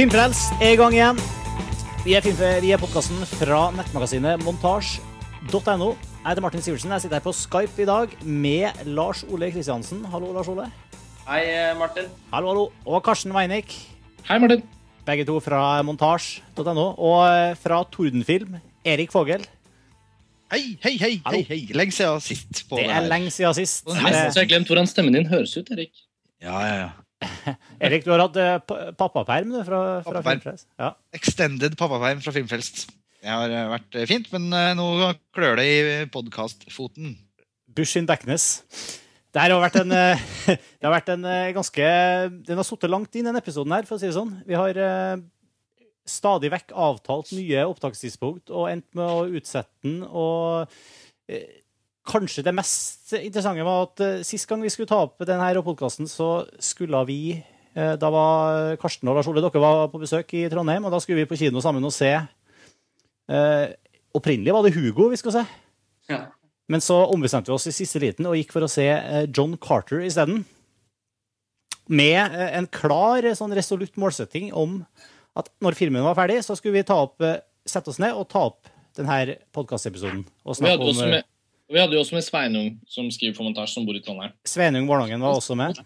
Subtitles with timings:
[0.00, 1.18] Filmfrelst er i gang igjen.
[2.06, 2.24] Vi er,
[2.64, 5.88] vi er podkasten fra nettmagasinet montasj.no.
[5.90, 6.94] Jeg heter Martin Sivertsen.
[6.94, 9.98] Jeg sitter her på Skype i dag med Lars Ole Kristiansen.
[10.08, 10.70] Hallo, Lars Ole.
[11.26, 12.08] Hei, eh, Martin.
[12.30, 12.62] Hallo, hallo.
[12.88, 13.76] Og Karsten Weinik.
[14.24, 14.64] Hei, Martin.
[15.04, 16.86] Begge to fra montasj.no.
[16.96, 18.56] Og eh, fra Tordenfilm,
[18.88, 19.44] Erik Fogel.
[20.54, 21.60] Hei, hei, hei, hei, hei.
[21.76, 22.64] Lenge siden sist.
[22.72, 23.84] på Det er lenge siden sist.
[23.84, 25.92] Jeg har glemt hvordan stemmen din høres ut, Erik.
[26.40, 26.90] Ja, ja, ja.
[27.84, 30.22] Erik, du har hatt uh, pappaperm du, fra, fra.
[30.24, 30.68] Filmfrelst.
[30.80, 30.94] Ja.
[31.16, 32.86] Extended pappaperm fra Filmfrelst.
[33.20, 35.80] Det har eh, vært eh, fint, men uh, nå klør det i
[36.12, 37.18] podkastfoten.
[37.76, 38.48] Bush in Backness.
[39.30, 41.22] Det har vært en, det har vært en
[41.54, 41.90] ganske
[42.48, 44.32] Den har sittet langt inn, den episoden her, for å si det sånn.
[44.42, 44.74] Vi har
[46.02, 50.00] stadig vekk avtalt nye opptakstidspunkt og endt med å utsette den.
[50.02, 50.66] Og
[52.10, 56.08] kanskje det mest interessante var at uh, sist gang vi skulle ta opp denne podkasten,
[56.10, 57.20] så skulle vi
[57.76, 61.00] uh, Da var Karsten og Lars Ole dere var på besøk i Trondheim, og da
[61.02, 63.66] skulle vi på kino sammen og se uh,
[64.16, 65.44] Opprinnelig var det Hugo vi skulle se.
[66.10, 66.24] Ja.
[66.70, 68.86] Men så ombestemte vi oss i siste liten og gikk for å se
[69.30, 70.42] John Carter isteden.
[71.86, 74.80] Med en klar sånn resolutt målsetting om
[75.38, 77.22] at når filmen var ferdig, så skulle vi ta opp,
[77.62, 78.66] sette oss ned og ta opp
[78.98, 80.24] denne podkastepisoden.
[80.42, 81.22] Og snakke om
[81.70, 84.34] eh, vi hadde jo også med Sveinung, som skriver for montasje, som bor i Trondheim.
[84.48, 85.78] Sveinung Vårlangen var også med.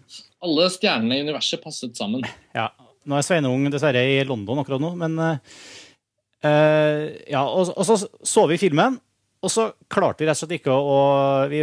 [0.43, 2.25] Alle stjernene i universet passet sammen.
[2.57, 2.71] Ja.
[3.05, 5.41] Nå er Sveinung dessverre i London akkurat nå, men eh,
[7.29, 8.97] Ja, og, og så så vi filmen,
[9.45, 10.97] og så klarte vi rett og slett ikke å
[11.51, 11.61] vi,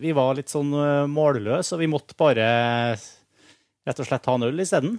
[0.00, 2.48] vi var litt sånn eh, målløse, og vi måtte bare
[2.96, 4.96] rett og slett ta en øl isteden.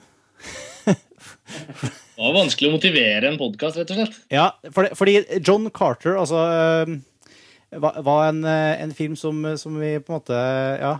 [0.86, 4.17] Det var vanskelig å motivere en podkast, rett og slett.
[4.30, 6.44] Ja, for fordi John Carter altså,
[7.80, 10.42] var, en, eh, en film som, som vi på en måte
[10.82, 10.98] Ja.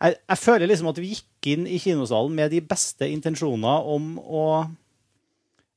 [0.00, 4.14] Jeg, jeg føler liksom at vi gikk inn i kinosalen med de beste intensjoner om
[4.16, 4.44] å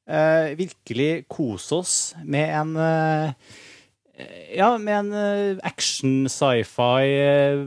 [0.07, 3.34] eh, virkelig kose oss med en eh,
[4.56, 7.66] Ja, med en eh, action, sci-fi eh,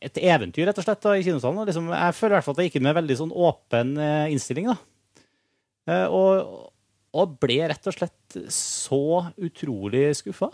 [0.00, 1.62] Et eventyr, rett og slett, da, i kinosalen.
[1.68, 3.90] Liksom, jeg føler i hvert fall at jeg gikk inn med veldig sånn åpen
[4.32, 4.70] innstilling.
[4.72, 5.98] da.
[6.08, 6.70] Og,
[7.12, 10.48] og ble rett og slett så utrolig skuffa.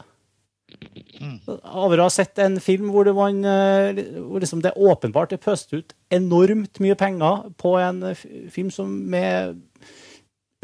[1.17, 1.37] Mm.
[1.65, 5.31] Over å ha sett en film hvor det, en, eh, hvor liksom det er åpenbart
[5.33, 9.63] det pøste ut enormt mye penger på en eh, film som med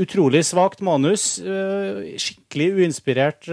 [0.03, 3.47] utrolig svakt manus, eh, skikkelig uinspirert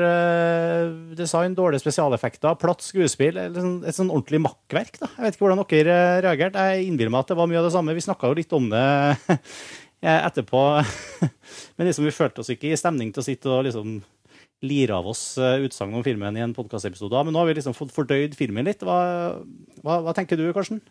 [1.20, 3.38] design, dårlige spesialeffekter, platt skuespill.
[3.54, 5.00] sånn- Et sånn ordentlig makkverk.
[5.00, 5.08] da.
[5.18, 6.56] Jeg vet ikke hvordan dere reagerte.
[6.74, 7.94] Jeg innbiller meg at det var mye av det samme.
[7.94, 9.18] Vi snakka jo litt om det
[10.04, 10.64] etterpå.
[11.78, 14.02] Men liksom, vi følte oss ikke i stemning til å sitte og liksom
[14.66, 17.24] lire av oss eh, utsagn om filmen i en podkastepisode.
[17.26, 18.84] Men nå har vi liksom fått fordøyd filmen litt.
[18.86, 19.00] Hva,
[19.84, 20.82] hva, hva tenker du, Karsten?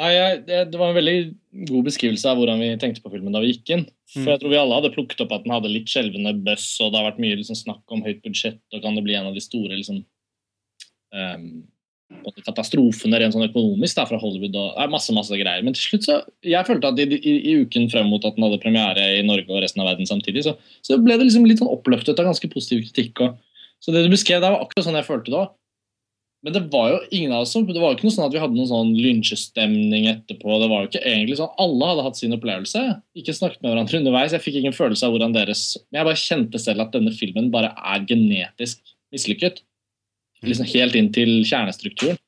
[0.00, 0.12] Nei,
[0.46, 1.16] det, det var en veldig
[1.68, 3.84] god beskrivelse av hvordan vi tenkte på filmen da vi gikk inn.
[4.12, 4.28] For Mm.
[4.28, 6.98] jeg tror vi alle hadde plukket opp at den hadde litt skjelvende bøss, og det
[7.00, 9.40] har vært mye liksom, snakk om høyt budsjett, og kan det bli en av de
[9.44, 10.02] store liksom,
[11.12, 11.71] måte
[12.46, 15.64] katastrofene rent sånn økonomisk da, fra Hollywood og er masse masse greier.
[15.64, 18.46] Men til slutt så Jeg følte at i, i, i uken frem mot at den
[18.46, 21.62] hadde premiere i Norge og resten av verden samtidig, så, så ble det liksom litt
[21.62, 23.24] sånn oppløftet av ganske positiv kritikk.
[23.24, 25.50] Og, så det du beskrev der, var akkurat sånn jeg følte det òg.
[26.42, 28.32] Men det var jo ingen av oss som, det var jo ikke noe sånn at
[28.34, 30.56] vi hadde noen sånn lynsjestemning etterpå.
[30.58, 32.82] det var jo ikke egentlig sånn, Alle hadde hatt sin opplevelse.
[33.20, 34.34] Ikke snakket med hverandre underveis.
[34.34, 37.52] Jeg fikk ingen følelse av hvordan deres Men jeg bare kjente selv at denne filmen
[37.54, 38.82] bare er genetisk
[39.14, 39.62] mislykket.
[40.42, 42.18] Liksom Helt inn til kjernestrukturen.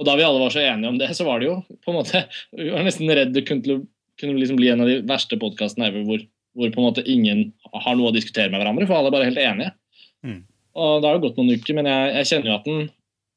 [0.00, 1.98] Og da vi alle var så enige om det, så var det jo på en
[2.00, 2.24] måte
[2.56, 3.82] Vi var nesten redd det kunne,
[4.20, 6.24] kunne liksom bli en av de verste podkastene ever hvor,
[6.58, 7.50] hvor på en måte ingen
[7.84, 9.74] har noe å diskutere med hverandre, for alle er bare helt enige.
[10.26, 10.40] Mm.
[10.78, 12.82] Og det har jo gått noen uker, men jeg, jeg kjenner jo at den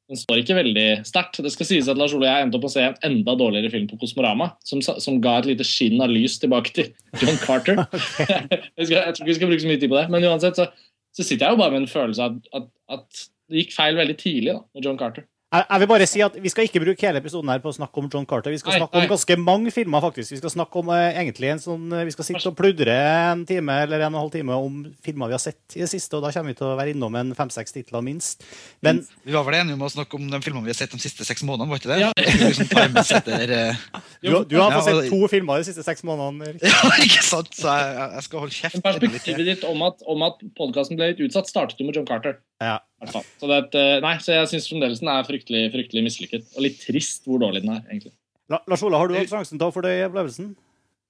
[0.06, 1.40] den står ikke veldig sterkt.
[1.42, 3.72] Det skal sies at Lars Ole og jeg endte opp å se en enda dårligere
[3.72, 7.80] film på Kosmorama, som, som ga et lite skinn av lys tilbake til John Carter.
[8.22, 10.60] jeg, skal, jeg tror ikke vi skal bruke så mye tid på det, men uansett
[10.60, 10.68] så,
[11.10, 13.98] så sitter jeg jo bare med en følelse av at, at, at det gikk feil
[13.98, 15.26] veldig tidlig da, med John Carter.
[15.54, 18.00] Jeg, vil bare si at Vi skal ikke bruke hele episoden her på å snakke
[18.02, 18.50] om John Carter.
[18.50, 20.02] Vi skal Nei, snakke om ganske mange filmer.
[20.02, 20.34] faktisk.
[20.34, 23.44] Vi skal snakke om eh, egentlig en sånn, eh, vi skal sitte og pludre en
[23.46, 26.18] time eller en og en halv time om filmer vi har sett i det siste.
[26.18, 28.42] og Da kommer vi til å være innom en fem-seks titler minst.
[28.82, 31.00] Men Vi var vel enige om å snakke om de filmene vi har sett de
[31.00, 32.00] siste seks månedene, var ikke det?
[32.02, 32.10] Ja.
[32.42, 33.86] Liksom timesetter, eh,
[34.26, 36.56] du, du har fått sett to filmer de siste seks månedene.
[36.56, 36.66] Erik.
[36.66, 37.54] ja, ikke sant?
[37.54, 38.80] Så jeg, jeg skal holde kjeft.
[38.80, 42.10] Men perspektivet ditt om at, om at podkasten ble litt utsatt, startet jo med John
[42.10, 42.40] Carter.
[42.62, 42.76] Ja.
[43.06, 46.46] Så, det, et, eh, nei, så jeg syns fremdeles den er fryktelig, fryktelig mislykket.
[46.56, 48.14] Og litt trist hvor dårlig den er, egentlig.
[48.52, 50.54] La, Lars Ola, har du hatt sjansen til å fordøye opplevelsen?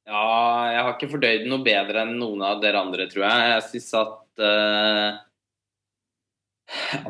[0.07, 0.27] Ja,
[0.71, 3.49] jeg har ikke fordøyd noe bedre enn noen av dere andre, tror jeg.
[3.53, 5.19] Jeg syns at uh,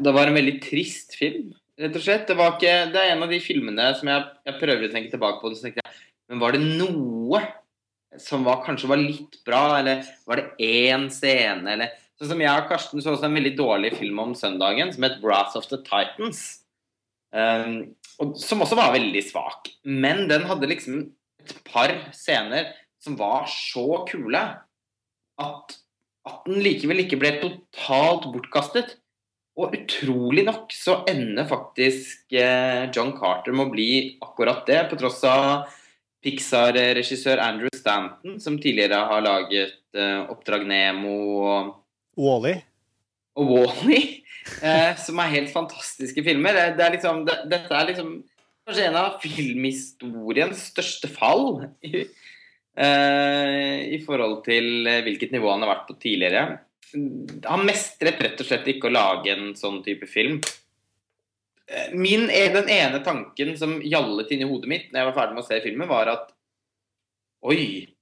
[0.00, 1.50] Det var en veldig trist film,
[1.80, 2.24] rett og slett.
[2.28, 5.12] Det, var ikke, det er en av de filmene som jeg, jeg prøver å tenke
[5.12, 5.52] tilbake på.
[5.52, 6.00] Så tenkte jeg,
[6.32, 7.44] men var det noe
[8.20, 12.62] som var, kanskje var litt bra, eller var det én scene, eller Sånn som jeg
[12.62, 15.76] og Karsten så også en veldig dårlig film om søndagen som het 'Brass of the
[15.84, 16.62] Titans'.
[17.32, 19.68] Um, og, som også var veldig svak.
[19.84, 21.10] Men den hadde liksom
[21.44, 22.72] et par scener
[23.02, 24.40] som var så kule
[25.38, 25.76] at,
[26.26, 28.96] at den likevel ikke ble totalt bortkastet.
[29.56, 34.98] Og utrolig nok så ender faktisk eh, John Carter med å bli akkurat det, på
[35.00, 35.70] tross av
[36.24, 41.74] Pixar-regissør Andrew Stanton, som tidligere har laget eh, Oppdrag Nemo og
[42.16, 42.56] Wally.
[43.36, 44.00] og Wall-E,
[44.64, 46.56] eh, som er helt fantastiske filmer.
[46.56, 48.12] Det, det er liksom, det, dette er liksom
[48.66, 55.74] kanskje en av filmhistoriens største fall eh, i forhold til eh, hvilket nivå han har
[55.74, 56.46] vært på tidligere.
[57.46, 60.40] Han mestret rett og slett ikke å lage en sånn type film.
[61.66, 65.36] Eh, Min, e, den ene tanken som gjallet inni hodet mitt når jeg var ferdig
[65.36, 66.32] med å se filmen, var at
[67.46, 67.92] Oi!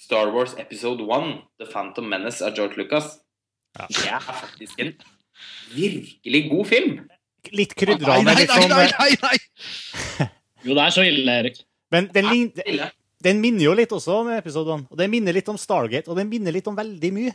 [0.00, 3.18] Star Wars Episode 1, The Phantom Menace av George Lucas.
[3.78, 3.86] Ja.
[3.88, 4.94] Det er faktisk en
[5.74, 6.96] virkelig god film.
[7.56, 10.28] Litt krydra Nei, med nei, litt nei, sånn nei, nei, nei.
[10.66, 11.60] Jo, det er så ille, Erik.
[11.94, 12.90] Men den, lign-
[13.24, 14.84] den minner jo litt også om episodene.
[14.92, 17.32] Og den minner litt om Stargate, og den minner litt om veldig mye.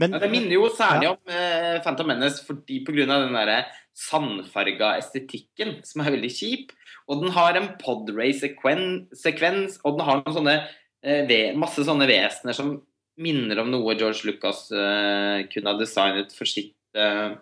[0.00, 1.16] Men Ja, det minner jo særlig Ja.
[1.16, 3.04] om uh, Phantom Menace fordi pga.
[3.10, 3.58] den derre
[4.00, 6.70] sandfarga estetikken, som er veldig kjip.
[7.10, 12.56] Og den har en podrace-sekvens, og den har noen sånne uh, ve masse sånne vesener
[12.56, 12.76] som
[13.20, 17.36] minner om noe George Lucas uh, kunne ha designet for sitt uh,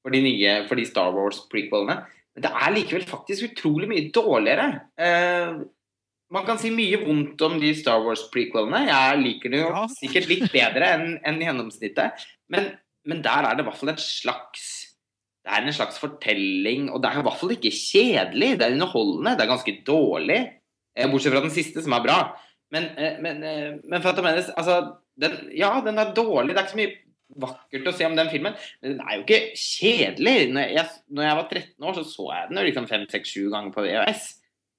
[0.00, 1.98] for de nye for de Star Wars-prequelene.
[2.34, 4.68] Men det er likevel faktisk utrolig mye dårligere.
[5.00, 5.62] Uh,
[6.30, 8.84] man kan si mye vondt om de Star Wars-prequelene.
[8.88, 9.86] Jeg liker det jo Ja.
[9.90, 12.22] sikkert litt bedre enn en gjennomsnittet.
[12.50, 12.70] Men,
[13.04, 14.68] men der er det i hvert fall en slags
[15.40, 18.58] Det er en slags fortelling, og det er i hvert fall ikke kjedelig.
[18.60, 19.32] Det er underholdende.
[19.38, 20.40] Det er ganske dårlig.
[21.08, 22.18] Bortsett fra den siste, som er bra.
[22.70, 22.90] Men,
[23.24, 24.76] men, men, for at Phantom Menace, altså
[25.22, 26.54] den, Ja, den er dårlig.
[26.54, 26.98] Det er ikke så mye
[27.40, 28.56] vakkert å se om den filmen.
[28.80, 30.36] Men den er jo ikke kjedelig.
[30.54, 33.74] Når jeg, når jeg var 13 år, så så jeg den jo liksom 5-6-7 ganger
[33.76, 34.28] på VHS.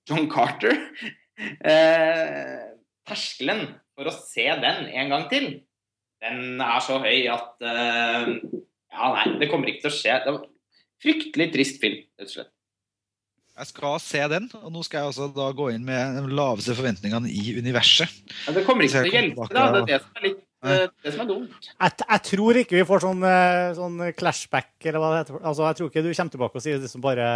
[0.10, 0.78] John Carter.
[1.42, 2.58] Eh,
[3.08, 3.64] terskelen
[3.98, 5.48] for å se den en gang til,
[6.22, 8.28] den er så høy at eh,
[8.92, 10.20] Ja, nei, det kommer ikke til å skje.
[10.22, 10.44] Det var
[11.02, 12.52] fryktelig trist film, rett og slett.
[13.62, 16.74] Jeg skal se den, og nå skal jeg også da gå inn med de laveste
[16.74, 18.10] forventningene i universet.
[18.48, 19.68] Ja, det kommer ikke til å hjelpe, da.
[19.70, 21.70] Det er det som er litt det som er dumt.
[21.74, 25.40] jeg, jeg tror ikke vi får sånn, eh, sånn clashback, eller hva det heter.
[25.42, 27.30] Altså, jeg tror ikke du kommer tilbake og sier liksom bare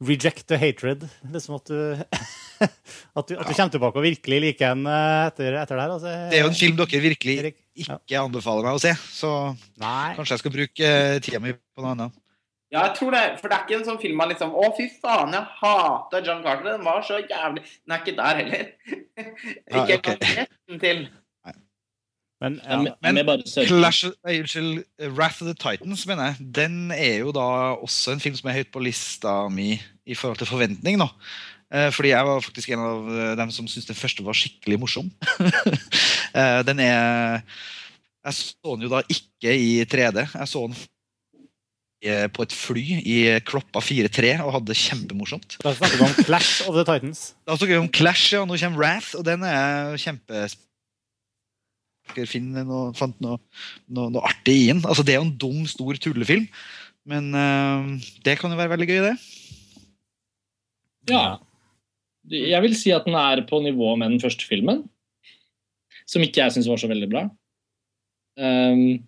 [0.00, 1.04] reject the hatred.
[1.30, 1.76] Liksom at du,
[3.18, 5.94] at du, at du kommer tilbake og virkelig liker en eh, etter, etter det her.
[5.98, 9.30] Altså, Det er jo en film dere virkelig ikke anbefaler meg å se, så
[9.80, 10.16] Nei.
[10.18, 12.18] kanskje jeg skal bruke eh, tida mi på noe annet.
[12.70, 13.22] Ja, jeg tror det.
[13.40, 16.44] For det er ikke en sånn film man liksom Å, fy faen, jeg hata John
[16.44, 16.68] Carter.
[16.70, 18.68] Den var så jævlig Den er ikke der heller.
[19.18, 20.20] Ikke ah, okay.
[20.38, 21.02] retten til.
[22.40, 22.94] Men, ja.
[23.04, 23.68] men, sørge.
[23.68, 24.78] Clash, nei, unnskyld,
[25.12, 26.46] Wrath of the Titans, mener jeg.
[26.56, 27.46] Den er jo da
[27.76, 29.74] også en film som er høyt på lista mi
[30.08, 30.96] i forhold til forventning.
[31.02, 31.08] nå.
[31.70, 34.80] Eh, Fordi jeg var faktisk en av eh, dem som syntes den første var skikkelig
[34.80, 35.12] morsom.
[36.30, 37.40] Eh, den er
[38.22, 40.22] Jeg så den jo da ikke i 3D.
[40.30, 40.76] Jeg så den
[42.00, 45.58] på et fly i Kloppa 4-3 og hadde det kjempemorsomt.
[45.60, 47.22] Da snakker vi om Clash of the Titans.
[47.46, 48.44] Da snakker vi om Clash, ja.
[48.48, 50.48] Nå kommer Wrath, og den er kjempe
[52.26, 53.38] Finne noe, fant noe,
[53.86, 54.80] noe, noe artig i den.
[54.82, 56.48] Altså, det er jo en dum, stor tullefilm,
[57.06, 57.92] men uh,
[58.26, 59.12] det kan jo være veldig gøy, det.
[61.10, 61.38] Ja.
[62.30, 64.82] Jeg vil si at den er på nivå med den første filmen.
[66.10, 67.24] Som ikke jeg syns var så veldig bra.
[68.40, 69.00] Um,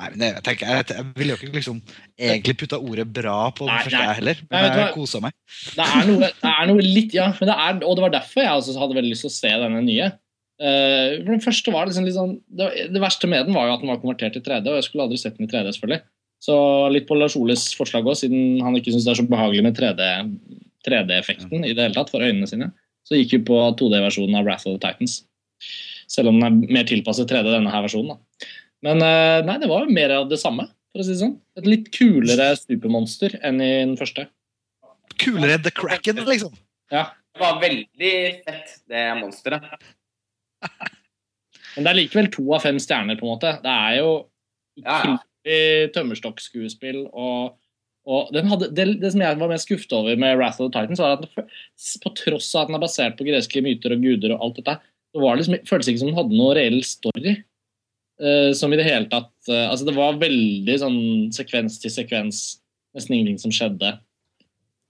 [0.00, 1.80] Nei, men det, jeg, tenker, jeg, jeg vil jo ikke liksom
[2.16, 4.14] egentlig putte ordet bra på den Nei, første, nei.
[4.18, 4.38] heller.
[4.48, 5.34] Men nei, jeg kosa meg.
[5.76, 8.46] det, er noe, det er noe litt Ja, men det er, og det var derfor
[8.46, 10.08] jeg også hadde veldig lyst til å se denne nye.
[10.62, 13.76] Uh, for Den første var liksom litt sånn det, det verste med den var jo
[13.76, 16.04] at den var konvertert til 3D, og jeg skulle aldri sett den i 3D, selvfølgelig.
[16.42, 16.56] Så
[16.90, 19.76] litt på Lars Oles forslag òg, siden han ikke syns det er så behagelig med
[19.78, 20.08] 3D
[20.86, 22.72] 3D-effekten i det hele tatt for øynene sine,
[23.06, 25.20] så gikk vi på 2D-versjonen av Wrath of the Titans.
[26.10, 28.16] Selv om den er mer tilpasset 3D, denne her versjonen.
[28.16, 28.31] da.
[28.82, 31.36] Men eh, nei, det var jo mer av det samme, for å si det sånn.
[31.60, 34.26] Et litt kulere supermonster enn i den første.
[35.22, 36.56] Kulere enn The Kraken, liksom.
[36.92, 39.64] Ja, Det var veldig fett, det monsteret.
[41.72, 43.54] Men det er likevel to av fem stjerner, på en måte.
[43.64, 44.10] Det er jo
[44.82, 46.98] utrolig tømmerstokkskuespill.
[47.08, 47.54] Og,
[48.04, 50.74] og den hadde, det, det som jeg var mest skuffet over med Wrath of the
[50.74, 51.48] Titans, var at den,
[52.04, 54.76] på tross av at den er basert på greske myter og guder og alt dette,
[55.12, 57.38] så var det liksom, føltes ikke som den hadde noe reell story.
[58.22, 60.98] Eh, som i det hele tatt eh, Altså, det var veldig sånn
[61.34, 62.42] sekvens til sekvens.
[62.96, 63.94] Nesten ingenting som skjedde.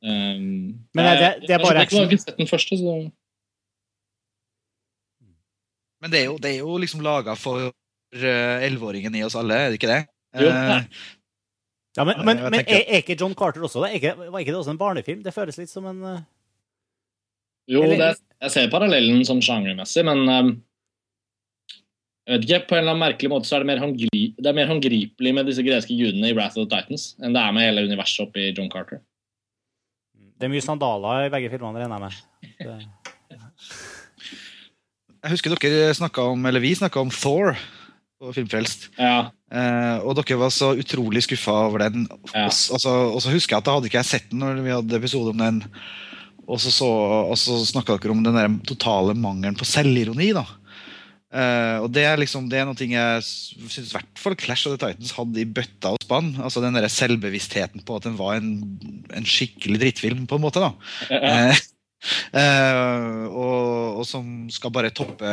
[0.02, 2.00] Um, Men er det- det er bare action.
[2.00, 2.94] jeg, har ikke sett den første, så
[6.02, 9.54] Men det er jo, det er jo liksom laga for eh, elleveåringen i oss alle,
[9.54, 10.00] er det ikke det?
[10.42, 10.48] Jo.
[10.48, 10.82] uh,
[11.96, 13.90] Ja, men, men, men er, er ikke John Carter også det?
[13.92, 15.22] Er ikke, var ikke det også en barnefilm?
[15.22, 16.20] Det føles litt som en uh...
[17.70, 20.52] Jo, Eller- det, jeg ser parallellen sånn sjangermessig, men um,
[22.28, 24.46] jeg vet ikke, på en eller annen merkelig måte så er det mer, håndgri det
[24.46, 27.52] er mer håndgripelig med disse greske gudene i Wrath of the Titans enn det er
[27.56, 29.00] med hele universet oppi John Carter.
[30.38, 32.88] Det er mye sandaler i begge filmene, regner jeg med.
[35.22, 37.52] Jeg husker dere snakket om, eller vi snakka om Thor
[38.22, 38.90] på Filmfrelst.
[38.98, 42.06] Ja, Eh, og dere var så utrolig skuffa over den.
[42.32, 42.46] Ja.
[42.46, 44.62] Og, s- altså, og så husker jeg at da hadde ikke jeg sett den når
[44.64, 45.58] vi hadde episode om den.
[46.48, 46.88] Og så, så,
[47.28, 50.30] og så snakka dere om den der totale mangelen på selvironi.
[50.32, 50.46] da.
[51.32, 54.74] Eh, og Det er liksom, det er noe jeg syns i hvert fall Clash of
[54.74, 56.34] the Titans hadde i bøtta og spann.
[56.36, 58.52] altså Den der selvbevisstheten på at den var en,
[59.16, 60.60] en skikkelig drittfilm, på en måte.
[60.60, 60.72] da.
[61.10, 61.32] ja.
[61.52, 61.62] Eh,
[62.34, 65.32] uh, og, og som skal bare toppe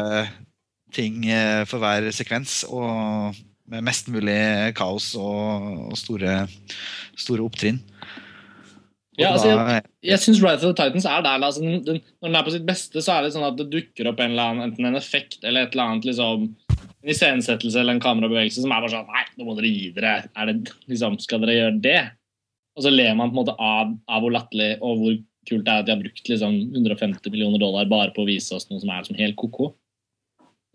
[0.96, 1.26] ting
[1.70, 2.64] for hver sekvens.
[2.70, 3.36] Og
[3.70, 4.40] med mest mulig
[4.78, 6.42] kaos og, og store,
[7.20, 7.84] store opptrinn.
[9.20, 9.84] Og Ja, altså, jeg
[10.14, 11.44] Jeg syns Rise of the Titans er der.
[11.44, 13.68] Altså, den, den, når den er på sitt beste, så er det sånn at det
[13.74, 16.46] dukker opp en eller annen, enten en effekt eller et eller annet liksom,
[17.04, 20.14] en iscenesettelse eller en kamerabevegelse som er bare sånn Nei, nå må dere gi dere.
[20.40, 22.00] Er det, liksom, skal dere gjøre det?
[22.80, 25.74] Og så ler man på en måte av, av hvor latterlig og hvor kult det
[25.74, 28.80] er at de har brukt liksom, 150 millioner dollar bare på å vise oss noe
[28.80, 29.74] som er liksom, helt ko-ko.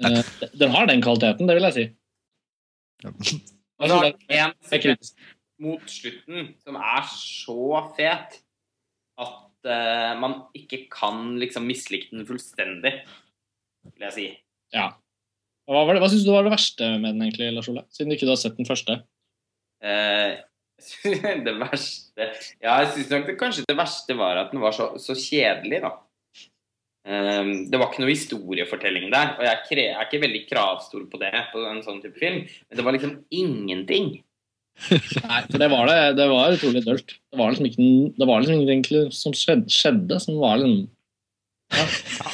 [0.04, 0.20] Uh,
[0.58, 1.88] den har den kvaliteten, det vil jeg si.
[3.74, 5.14] Og Altså, så har det den en er sekvens.
[5.62, 8.40] Mot slutten som er så fet
[9.20, 12.96] at uh, man ikke kan liksom mislike den fullstendig,
[13.92, 14.26] vil jeg si.
[14.74, 14.90] Ja.
[15.70, 17.86] Hva, var det- hva syns du var det verste med den, egentlig, Lars Ole?
[17.94, 18.98] Siden du ikke har sett den første.
[19.84, 20.40] Uh,
[21.46, 22.26] det verste
[22.62, 25.84] Ja, jeg syns nok det kanskje det verste var at den var så, så kjedelig,
[25.84, 25.94] da.
[27.04, 31.32] Um, det var ikke noe historiefortelling der, og jeg er, ikke veldig kravstor på det
[31.52, 34.14] på en sånn type film, men det var liksom ingenting.
[34.90, 35.98] Nei, for det var det.
[36.18, 37.14] Det var utrolig dølt.
[37.30, 37.86] Det var liksom ikke
[38.18, 40.90] det var liksom egentlig som skjedde, skjedde som var liksom
[41.74, 41.84] ja,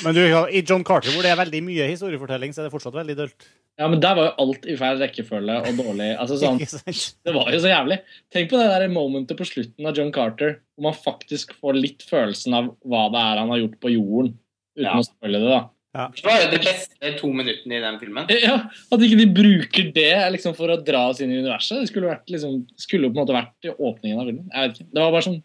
[0.05, 0.21] men du,
[0.53, 3.47] i John Carter, hvor det er veldig mye historiefortelling, så er det fortsatt veldig dølt.
[3.81, 6.09] Ja, men der var jo alt i feil rekkefølge og dårlig.
[6.21, 6.59] Altså sånn,
[7.25, 8.01] Det var jo så jævlig.
[8.35, 12.05] Tenk på det der momentet på slutten av John Carter, hvor man faktisk får litt
[12.11, 14.35] følelsen av hva det er han har gjort på jorden,
[14.77, 14.99] uten Ja.
[14.99, 15.63] å spoile det, da.
[15.91, 18.29] Det var jo de beste to minuttene i den filmen.
[18.39, 18.57] Ja,
[18.95, 21.81] At ikke de bruker det liksom, for å dra oss inn i universet.
[21.83, 24.45] Det skulle, vært, liksom, skulle på en måte vært i åpningen av filmen.
[24.53, 24.91] Jeg vet ikke.
[24.95, 25.41] Det var bare sånn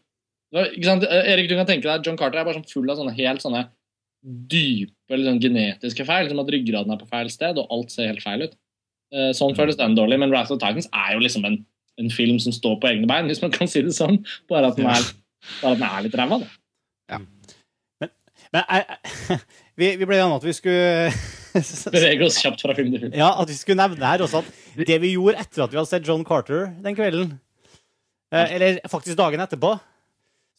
[0.54, 1.08] det var, ikke sant?
[1.10, 3.64] Erik, du kan tenke deg John Carter er bare sånn full av sånne helt sånne
[4.54, 6.28] dype liksom, genetiske feil.
[6.28, 8.54] Liksom at ryggraden er på feil sted, og alt ser helt feil ut.
[9.16, 11.60] Sånn Sånn føles den dårlig, men Wrath of Titans er jo liksom en,
[12.02, 14.22] en film som står på egne bein, hvis man kan si det sånn.
[14.52, 15.12] Bare at den er,
[15.62, 17.20] bare at den er litt ræva, da.
[18.54, 19.40] Men jeg,
[19.80, 21.10] vi, vi ble enige om at vi skulle
[21.96, 23.16] Bevege oss kjapt fra film til film.
[23.16, 25.92] Ja, at vi skulle nevne her også at det vi gjorde etter at vi hadde
[25.92, 27.36] sett John Carter den kvelden,
[28.36, 29.76] eh, eller faktisk dagen etterpå,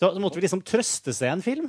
[0.01, 1.69] så, så måtte vi liksom trøste seg en film.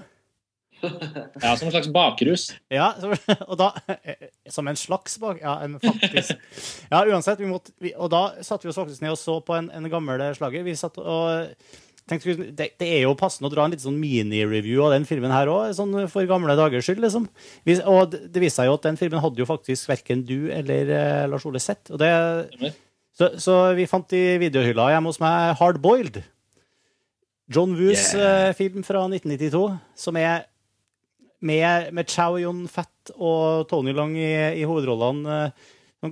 [1.42, 2.44] Ja, Som en slags bakrus.
[2.70, 2.92] Ja,
[3.50, 5.40] og da eh, Som en slags bak...
[5.42, 6.36] Ja, en faktisk
[6.92, 7.42] Ja, uansett.
[7.42, 10.22] Vi måtte, og da satte vi oss faktisk ned og så på en, en gammel
[10.38, 10.66] slager.
[10.68, 11.50] Vi satt og
[12.08, 15.34] tenkte, det, det er jo passende å dra en litt sånn mini-review av den filmen
[15.34, 17.28] her òg, sånn for gamle dagers skyld, liksom.
[17.84, 21.24] Og det, viste seg jo at den filmen hadde jo faktisk verken du eller eh,
[21.32, 21.92] Lars Ole sett.
[21.92, 22.12] Og det,
[23.18, 26.22] så, så vi fant i videohylla hjemme hos meg Hard Boiled.
[27.52, 28.50] John Woos Yeah.
[28.50, 30.48] eh, film fra 1992, som er
[31.40, 35.38] med, med Chow Yun-Fat og Tony Long i, i hovedrollene.
[36.04, 36.12] eh,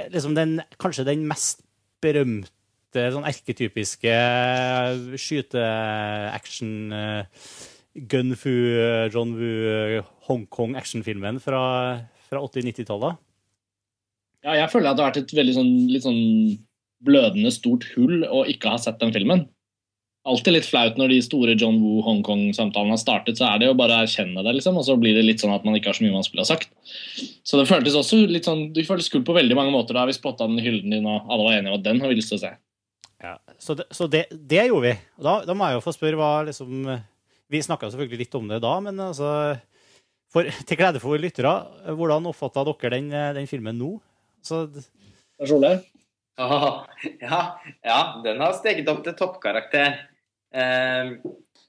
[0.00, 1.64] er liksom den, kanskje den mest
[2.00, 2.52] berømte
[2.94, 4.14] sånn erketypiske
[5.20, 7.44] skyte-action uh,
[7.94, 11.62] gun-fu, eh, John Woo, Hongkong-actionfilmen fra,
[12.28, 13.18] fra 80-90-tallet.
[14.46, 16.20] Ja, jeg føler at det har vært et veldig sånn, litt sånn
[17.04, 19.48] blødende stort hull å ikke ha sett den filmen.
[20.28, 23.76] Alltid litt flaut når de store John Woo Hongkong-samtalene har startet, så er det jo
[23.76, 25.96] bare å erkjenne det, liksom, og så blir det litt sånn at man ikke har
[25.96, 26.72] så mye man skulle ha sagt.
[27.42, 30.16] Så det føltes også litt sånn, det føltes kult på veldig mange måter da vi
[30.16, 32.40] spotta den hyllen din, og alle var enige om at den har vi lyst til
[32.40, 32.52] å se.
[33.60, 34.94] Så det, så det, det gjorde vi.
[35.20, 36.86] Og da, da må jeg jo få spørre hva liksom
[37.50, 39.30] Vi snakka selvfølgelig litt om det da, men altså
[40.32, 41.52] for, Til glede for lyttere,
[41.98, 43.94] hvordan oppfatta dere den, den filmen nå?
[44.46, 44.64] Så,
[45.40, 45.80] Personlig?
[47.20, 47.40] Ja,
[47.84, 49.98] ja, den har steget opp til toppkarakter.
[50.50, 51.10] Eh,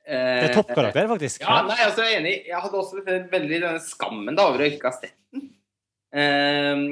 [0.08, 1.44] det er toppkarakter, faktisk.
[1.44, 2.36] Ja, nei, altså, jeg er enig.
[2.50, 5.50] Jeg hadde også veldig denne skammen da, over å ikke ha sett den.
[6.12, 6.86] Eh,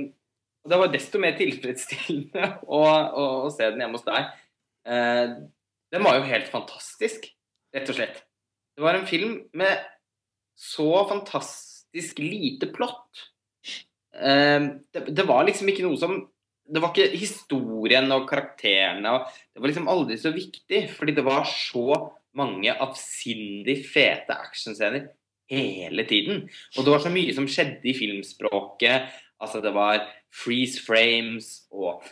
[0.59, 4.29] og det var desto mer tilfredsstillende å, å, å se den hjemme hos deg.
[4.87, 5.35] Eh,
[5.89, 7.25] den var jo helt fantastisk,
[7.75, 8.21] rett og slett.
[8.77, 9.81] Det var en film med
[10.59, 13.25] så fantastisk lite plott.
[14.15, 14.59] eh,
[14.93, 16.21] det, det var liksom ikke noe som
[16.69, 21.23] Det var ikke historien og karakterene og Det var liksom aldri så viktig, fordi det
[21.25, 25.07] var så mange avsindig fete actionscener
[25.49, 26.43] hele tiden.
[26.77, 29.09] Og det var så mye som skjedde i filmspråket.
[29.41, 32.05] Altså, det var freeze frames og,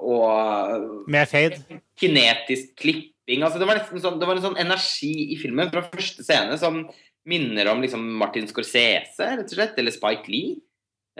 [0.00, 1.60] og Med fade.
[2.00, 3.44] kinetisk klipping.
[3.44, 6.82] Altså, det, var sånn, det var en sånn energi i filmen fra første scene som
[7.28, 10.56] minner om liksom Martin Scorsese, rett og slett, eller Spike Lee.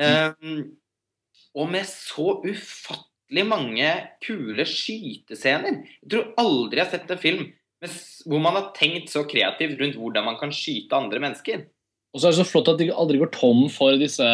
[0.00, 0.62] Um,
[1.58, 3.90] og med så ufattelig mange
[4.24, 5.82] kule skytescener.
[6.00, 7.44] Jeg tror aldri jeg har sett en film
[7.80, 11.66] med, hvor man har tenkt så kreativt rundt hvordan man kan skyte andre mennesker.
[12.10, 14.26] Og så er det så flott at de aldri går tom for disse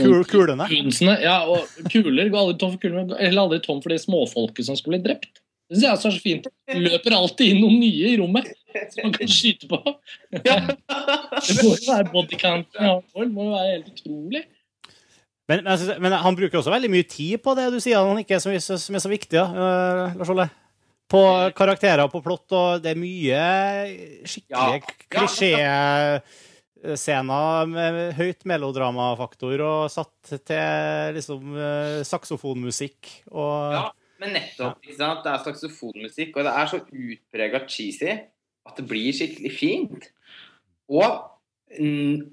[0.00, 0.66] Kul, kulene.
[0.70, 4.66] Kunsene, Ja, og kuler går aldri tom for kuler, eller aldri tom for det småfolket
[4.66, 5.40] som skal bli drept.
[5.70, 6.46] Det synes jeg er så fint.
[6.76, 8.50] Løper alltid inn noen nye i rommet
[8.92, 9.78] som man kan skyte på.
[10.34, 12.90] Det må jo være bodycounten.
[13.14, 14.42] Det må jo være helt utrolig.
[15.48, 18.20] Men, men, synes- men han bruker også veldig mye tid på det du sier han
[18.22, 20.46] ikke er så, så- som er så viktig, ja, øh, Lars Olle?
[21.10, 21.20] På
[21.56, 23.40] karakterer, og på plott, og det er mye
[24.24, 24.80] skikkelig
[25.12, 26.20] Ja.
[26.84, 33.84] Klisjéscener med høyt melodramafaktor og satt til liksom øh, saksofonmusikk og Ja,
[34.20, 34.82] men nettopp.
[34.82, 35.24] ikke sant?
[35.24, 38.12] Det er saksofonmusikk, og det er så utprega cheesy
[38.64, 40.10] at det blir skikkelig fint.
[40.88, 41.08] Og
[41.78, 42.30] mm,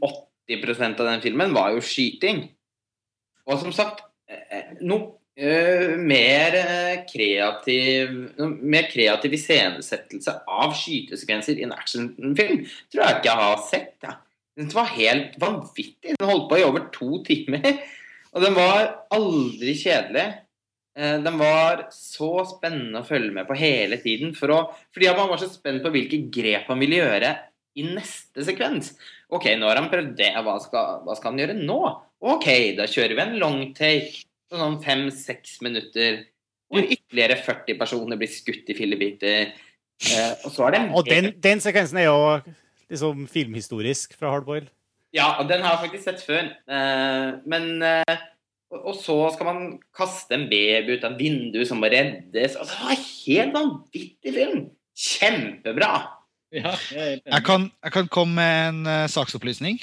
[0.47, 2.45] 80% av den filmen var jo skyting.
[3.47, 8.13] Og som sagt, eh, noe eh, mer eh, kreativ
[8.61, 13.95] mer kreativ iscenesettelse av skytesekvenser i en actionfilm tror jeg ikke jeg har sett.
[14.05, 14.19] Ja.
[14.61, 16.15] Den var helt vanvittig.
[16.19, 17.65] Den holdt på i over to timer.
[18.31, 20.25] Og den var aldri kjedelig.
[20.97, 24.35] Eh, Den var så spennende å følge med på hele tiden.
[24.37, 24.59] For å,
[24.93, 27.33] fordi man var så spent på hvilke grep han ville gjøre
[27.79, 28.93] i neste sekvens.
[29.31, 30.31] Ok, nå har han prøvd det.
[30.43, 31.79] Hva skal, hva skal han gjøre nå?
[32.21, 34.25] Ok, da kjører vi en long take.
[34.51, 36.25] Sånn fem-seks minutter.
[36.71, 39.53] Hvor ytterligere 40 personer blir skutt i fillebiter.
[40.01, 42.19] Eh, og så er det Og den, den sekvensen er jo
[42.91, 44.67] liksom filmhistorisk fra Hardboil.
[45.15, 46.51] Ja, og den har jeg faktisk sett før.
[46.71, 48.19] Eh, men eh,
[48.71, 49.63] og, og så skal man
[49.95, 52.55] kaste en baby ut av vinduet som må reddes.
[52.55, 54.61] Altså, det var en helt vanvittig film!
[55.01, 55.91] Kjempebra!
[56.51, 59.79] Ja, jeg Jeg kan, jeg kan komme med en uh, saksopplysning.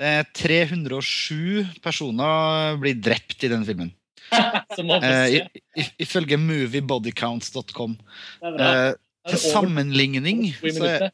[0.00, 3.92] Det er 307 personer blir drept i den filmen.
[6.00, 7.98] Ifølge moviebodycounts.com.
[8.40, 8.96] Er
[9.28, 11.10] til sammenligning så er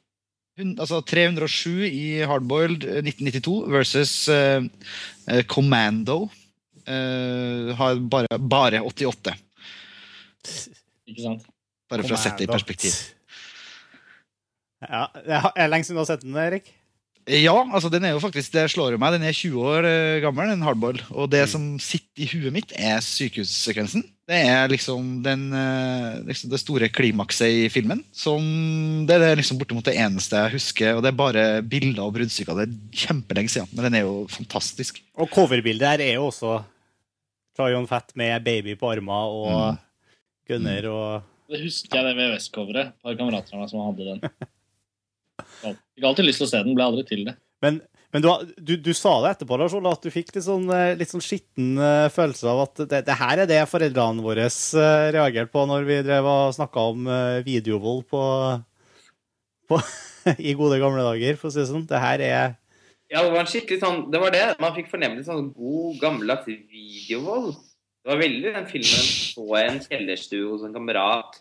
[0.57, 4.63] altså 307 i Hardboiled eh, 1992 versus eh,
[5.29, 6.31] eh, Commando
[6.87, 9.35] uh, har bare, bare 88.
[11.07, 11.45] Ikke sant?
[11.91, 12.95] Bare for å sette det i perspektiv.
[14.87, 16.73] Ja, det er er lenge siden du har sett den, Erik?
[17.27, 19.17] Ja, altså den er jo faktisk, det slår jo meg.
[19.17, 21.01] Den er 20 år eh, gammel, den hardball.
[21.11, 24.05] Og det som sitter i huet mitt, er sykehussekvensen.
[24.31, 28.05] Det er liksom, den, eh, liksom det store klimakset i filmen.
[28.15, 28.47] Som,
[29.11, 30.95] det er liksom bortimot det eneste jeg husker.
[30.95, 32.61] Og det er bare bilder og bruddstykker.
[32.61, 35.03] Det er kjempelenge siden, men den er jo fantastisk.
[35.19, 36.61] Og coverbildet her er jo også
[37.59, 39.81] Tryon Fett med baby på armer og
[40.47, 42.95] gunner og Det husker jeg det VVS-coveret.
[42.95, 44.47] Et par kamerater av meg som hadde den.
[45.63, 47.37] Fikk alltid lyst til å se den, ble aldri til det.
[47.65, 47.79] Men,
[48.15, 50.95] men du, du, du sa det etterpå, Lars Ola, at du fikk litt sånn, eh,
[50.99, 55.07] litt sånn skitten eh, følelse av at det, det her er det foreldrene våre eh,
[55.17, 57.09] reagerte på når vi drev og snakka om
[57.47, 58.23] videovold på,
[59.71, 59.81] på
[60.51, 61.89] i gode gamle dager, for å si det sånn.
[61.89, 62.55] Det her er
[63.13, 64.45] Ja, det var en skikkelig sånn Det var det.
[64.63, 67.55] Man fikk fornemmelig sånn god, gammeldags videovold.
[68.07, 71.41] Det var veldig den filmen så jeg en kjellerstue hos en kamerat.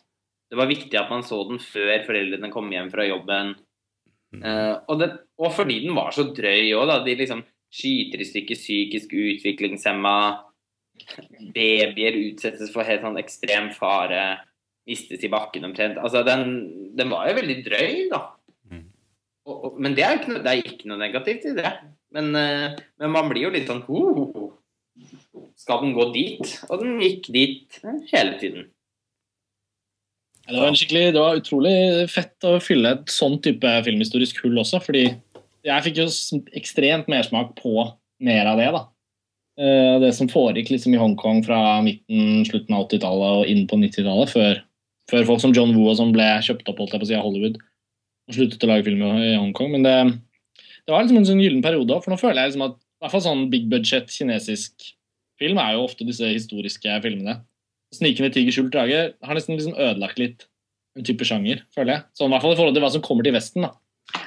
[0.49, 3.53] Det var viktig at man så den før foreldrene kom hjem fra jobben.
[4.43, 5.09] Eh, og, det,
[5.41, 6.97] og fordi den var så drøy òg, da.
[7.05, 7.43] De liksom
[7.75, 10.17] skyter i stykker psykisk utviklingshemma.
[11.55, 14.25] Babyer utsettes for helt sånn ekstrem fare.
[14.89, 15.97] Mistes i bakken omtrent.
[16.01, 16.51] Altså, den,
[16.97, 18.21] den var jo veldig drøy, da.
[18.69, 18.85] Mm.
[19.49, 21.73] Og, og, men det er ikke noe, det er ikke noe negativt i det.
[22.15, 24.51] Men, uh, men man blir jo litt sånn ho.
[25.59, 26.53] Skal den gå dit?
[26.69, 28.69] Og den gikk dit eh, hele tiden.
[30.45, 31.75] Det var, det var utrolig
[32.13, 35.07] fett å fylle et sånn type filmhistorisk hull også, fordi
[35.65, 36.09] jeg fikk jo
[36.57, 37.87] ekstremt mersmak på
[38.25, 38.67] mer av det.
[38.75, 38.81] da.
[39.57, 43.79] Eh, Det som foregikk liksom i Hongkong fra midten, slutten av 80-tallet og inn på
[43.81, 44.61] 90-tallet, før,
[45.09, 47.17] før folk som John Woo og som ble kjøpt opp holdt jeg på å si,
[47.17, 47.57] av Hollywood
[48.25, 49.71] og sluttet å lage film i Hongkong.
[49.73, 49.97] Men det,
[50.85, 53.13] det var liksom en sånn gyllen periode for nå føler jeg liksom at i hvert
[53.13, 54.91] fall sånn big budget kinesisk
[55.41, 57.39] film er jo ofte disse historiske filmene.
[57.95, 60.45] 'Snikende tiger, skjult drage' har nesten liksom ødelagt litt
[60.95, 62.03] en type sjanger, føler jeg.
[62.15, 63.65] Sånn, I hvert fall i forhold til hva som kommer til Vesten.
[63.67, 63.73] da.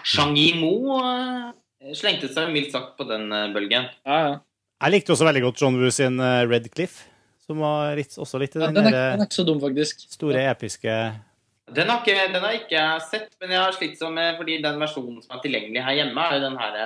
[0.04, 3.88] Shang Yimo eh, slengte seg mildt sagt på den eh, bølgen.
[4.04, 4.34] Ja, ja.
[4.84, 7.00] Jeg likte også veldig godt John Woo sin eh, Red Cliff,
[7.46, 9.62] som var litt, også litt i Ja, den den, er, den er ikke så dum,
[9.62, 10.04] faktisk.
[10.12, 10.98] store, episke
[11.74, 14.60] Den har, ikke, den har ikke jeg sett, men jeg har slitt sånn med fordi
[14.64, 16.78] den versjonen som er tilgjengelig her hjemme, er jo den her.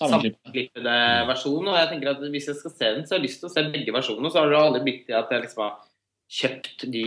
[0.00, 0.96] Sammenklippede
[1.28, 1.70] versjonen.
[1.72, 3.54] Og jeg tenker at hvis jeg skal se den, så har jeg lyst til å
[3.54, 4.32] se begge versjonene.
[4.32, 5.78] Så har det aldri blitt til at jeg liksom har
[6.32, 7.04] kjøpt de,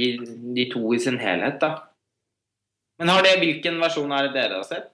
[0.55, 1.73] de to i sin helhet, da.
[3.01, 4.93] Men har det, hvilken versjon er det dere har sett?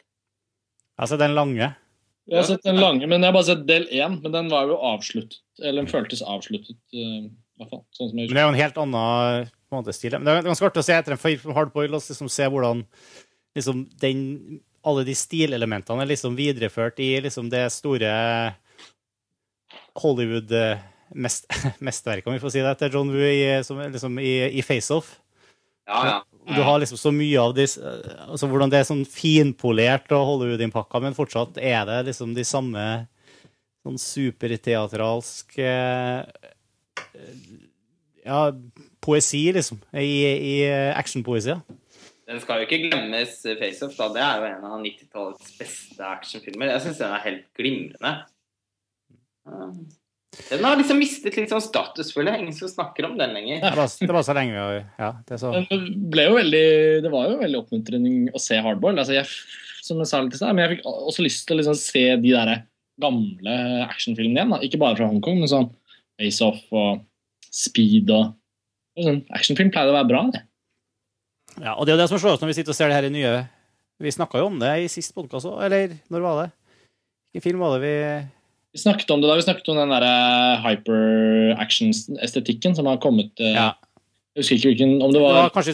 [1.01, 1.67] Altså den lange.
[2.29, 4.17] Jeg har sett den lange, men jeg har bare sett del én.
[4.23, 5.41] Men den var jo avsluttet.
[5.61, 7.83] Eller den føltes avsluttet, eh, i hvert fall.
[7.97, 10.15] Sånn som jeg Men det er jo en helt annen på en måte, stil.
[10.17, 12.47] Men det er ganske artig å se etter en film som Hardboil og liksom se
[12.51, 12.83] hvordan
[13.57, 14.23] liksom, den,
[14.87, 18.11] alle de stilelementene er liksom videreført i liksom, det store
[20.01, 25.07] Hollywood-mesterverket, om vi får si det, etter John Woo i, som, liksom, i, i Face-Off.
[25.89, 26.17] Ja, ja.
[26.55, 27.81] Du har liksom så mye av disse,
[28.25, 32.85] altså hvordan det er sånn finpolert og Hollywood-innpakka, men fortsatt er det liksom de samme
[33.85, 36.21] sånn superteatralsk eh,
[38.25, 38.51] Ja,
[39.01, 40.55] poesi, liksom, i, i
[40.93, 41.49] actionpoesi.
[41.53, 41.59] ja.
[42.31, 43.97] Den skal jo ikke glemmes, Face Off.
[43.97, 44.07] da.
[44.15, 46.71] Det er jo en av 90-tallets beste actionfilmer.
[46.71, 48.13] Jeg syns den er helt glimrende.
[50.47, 52.45] Den har liksom mistet litt sånn status, føler jeg.
[52.45, 53.59] Ingen som snakker om den lenger.
[53.65, 55.79] Det var, det var så lenge vi Ja, det så det
[56.13, 56.65] ble jo veldig
[57.03, 59.01] Det var jo veldig oppmuntrende å se hardball.
[59.01, 59.27] Altså jeg,
[59.83, 62.05] som jeg sa litt i stad, men jeg fikk også lyst til å liksom se
[62.23, 62.53] de der
[63.01, 63.57] gamle
[63.89, 64.55] actionfilmene igjen.
[64.55, 64.61] da.
[64.63, 65.67] Ikke bare fra Hongkong, men sånn
[66.21, 67.03] Face Off og
[67.51, 68.31] Speed og
[68.99, 69.21] og sånn.
[69.35, 70.21] Actionfilm pleide å være bra.
[70.33, 70.41] det.
[71.59, 72.99] Ja, og det er jo det som slår oss når vi sitter og ser det
[72.99, 73.33] her i nye
[74.01, 76.49] Vi snakka jo om det i sist podkast òg, eller når var det?
[77.31, 77.95] Hvilken film var det vi
[78.77, 80.05] Vi snakket om det da vi snakket om den der
[80.65, 83.69] hyper-action-estetikken som har kommet eh, Ja.
[84.31, 85.73] Jeg husker ikke hvilken Om det Det var var kanskje,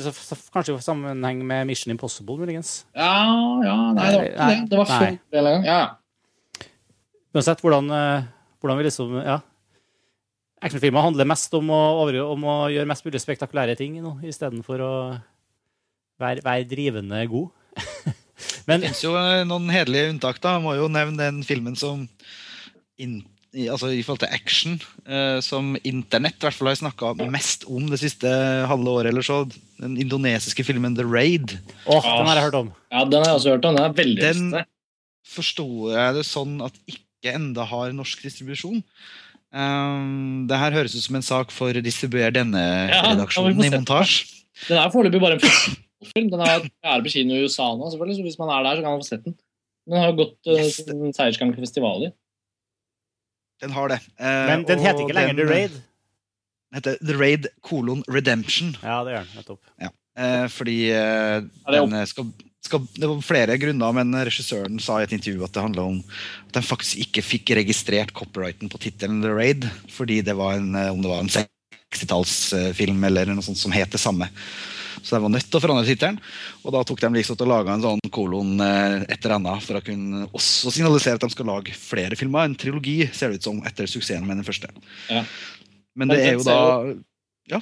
[0.53, 2.87] kanskje i sammenheng med Mission Impossible, muligens.
[2.97, 3.13] Ja,
[3.61, 4.57] ja Nei, det var ikke det.
[4.71, 5.67] Det var før det en.
[5.67, 5.81] Ja.
[7.37, 8.25] Uansett hvordan, eh,
[8.59, 9.37] hvordan vi liksom Ja.
[10.57, 14.93] Actionfilmer handler mest om å, over, om å gjøre mest mulig spektakulære ting istedenfor å
[16.21, 17.49] være, vær drivende god.
[18.67, 20.39] Men Det finnes jo eh, noen hederlige unntak.
[20.43, 20.57] da.
[20.57, 22.03] Jeg må jo nevne den filmen som
[22.99, 23.19] in,
[23.55, 24.75] i, altså i forhold til action,
[25.07, 28.27] eh, som internett i hvert fall har snakka mest om det siste
[28.69, 29.11] halve året.
[29.13, 29.43] eller så.
[29.79, 31.57] Den indonesiske filmen The Raid.
[31.85, 32.73] åh, den har jeg hørt om.
[32.91, 33.75] ja, den har jeg også hørt om.
[33.79, 34.65] Den er veldig Den-
[35.27, 38.83] forsto jeg det sånn at ikke enda har norsk distribusjon?
[39.51, 43.73] Um, det her høres ut som en sak for distribuer distribuere denne-redaksjonen ja, vi i
[43.73, 44.25] montasje.
[44.67, 46.29] Den er foreløpig bare en film.
[46.29, 48.81] Den er er på kino i USA nå, selvfølgelig, så hvis man er der, så
[48.85, 49.35] kan man få sett den.
[49.87, 50.81] Den har jo gått uh, Yes.
[51.17, 52.11] seiersgang til festivaler.
[53.61, 53.99] Den har det.
[54.19, 55.71] Eh, Men den heter ikke lenger The Raid.
[55.71, 58.75] Den heter The Raid kolon Redemption.
[58.83, 59.37] Ja, det gjør den.
[59.39, 59.61] Nettopp.
[60.17, 62.25] Eh, fordi eh, Ja, det er opp- den skal,
[62.61, 65.97] skal, Det var flere grunner, men regissøren sa i et intervju at det handla om
[66.47, 70.75] at de faktisk ikke fikk registrert copyrighten på tittelen The Raid, fordi det var en,
[70.75, 74.29] eh, om det var en 60-tallsfilm eller noe sånt som het det samme.
[75.01, 76.19] Så de var nødt til å forandre tittelen.
[76.63, 79.83] Og da tok de liksom til å lage en sånn kolon etter enda for å
[79.85, 82.47] kunne også signalisere at de skal lage flere filmer.
[82.47, 84.71] En trilogi, ser det ut som, etter suksessen med den første.
[85.11, 85.23] Ja.
[85.97, 86.59] Men det er jo da
[87.47, 87.61] da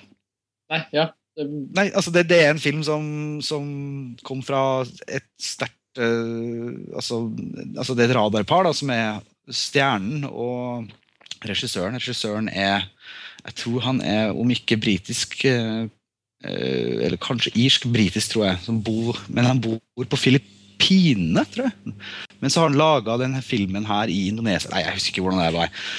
[0.71, 1.09] Nei, ja.
[1.35, 3.03] Nei, altså det, det er en film som,
[3.43, 3.65] som
[4.25, 7.25] kom fra et sterkt uh, altså,
[7.75, 9.19] altså det er et radarpar da, som er
[9.51, 10.87] stjernen og
[11.45, 11.99] regissøren.
[11.99, 12.87] Regissøren er
[13.45, 15.89] Jeg tror han er, om ikke britisk eh, eh,
[16.45, 18.61] Eller kanskje irsk-britisk, tror jeg.
[18.65, 21.95] Som bor, men han bor på Filippinene, tror jeg.
[22.43, 24.69] Men så har han laga denne filmen her i Indonesia.
[24.73, 25.89] Nei, jeg husker ikke hvordan det var.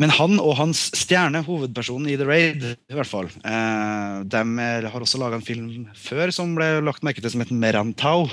[0.00, 4.44] Men han og hans stjerne, hovedpersonen i The Raid, i hvert fall, eh, de
[4.92, 8.30] har også laga en film før som ble lagt merke til som heter Merantau.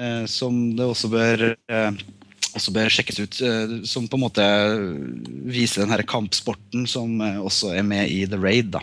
[0.00, 1.92] Eh, som det også bør, eh,
[2.56, 3.40] også bør sjekkes ut.
[3.44, 4.46] Eh, som på en måte
[5.50, 8.72] viser den her kampsporten som eh, også er med i The Raid.
[8.74, 8.82] da,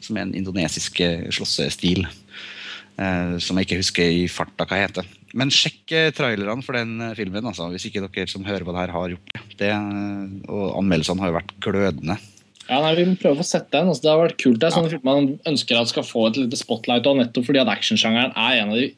[0.00, 2.06] Som er en indonesisk eh, slåssestil.
[3.42, 5.06] Som jeg ikke husker i farta hva heter.
[5.34, 8.92] Men sjekk trailerne for den filmen, altså, hvis ikke dere som hører på det her,
[8.92, 9.40] har gjort det.
[9.62, 9.70] det
[10.44, 12.18] og anmeldelsene har jo vært glødende.
[12.68, 13.88] Ja, nei, Vi må prøve å få sett den.
[13.90, 14.60] Altså, det har vært kult.
[14.60, 17.62] Det er sånne filmer man ønsker at skal få et lite spotlight, og nettopp fordi
[17.64, 18.92] at actionsjangeren er, en av de,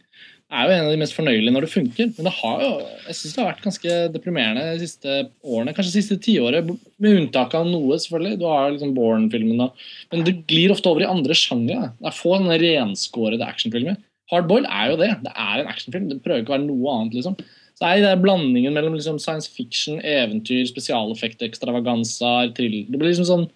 [0.52, 2.10] er jo en av de mest fornøyelige når det funker.
[2.16, 2.70] Men det har jo,
[3.08, 5.74] jeg synes det har vært ganske deprimerende de siste årene.
[5.74, 6.68] Kanskje det siste tiåret,
[7.02, 8.40] med unntak av noe, selvfølgelig.
[8.42, 9.70] Du har liksom Born-filmen da.
[10.12, 11.90] Men det glir ofte over i andre sjangere.
[11.98, 13.98] Det er få sånne renskårede actionfilmer.
[14.32, 15.10] Hardboil er jo det.
[15.24, 16.08] Det er en actionfilm.
[16.12, 17.18] Det prøver ikke å være noe annet.
[17.18, 17.36] liksom.
[17.74, 23.10] Så det er den blandingen mellom liksom science fiction, eventyr, spesialeffekter, ekstravaganser, thriller Det blir
[23.10, 23.48] liksom sånn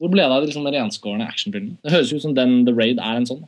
[0.00, 1.76] Hvor ble det av liksom den renskårne actionfilmen?
[1.84, 3.42] Det høres ut som den The Raid er en sånn.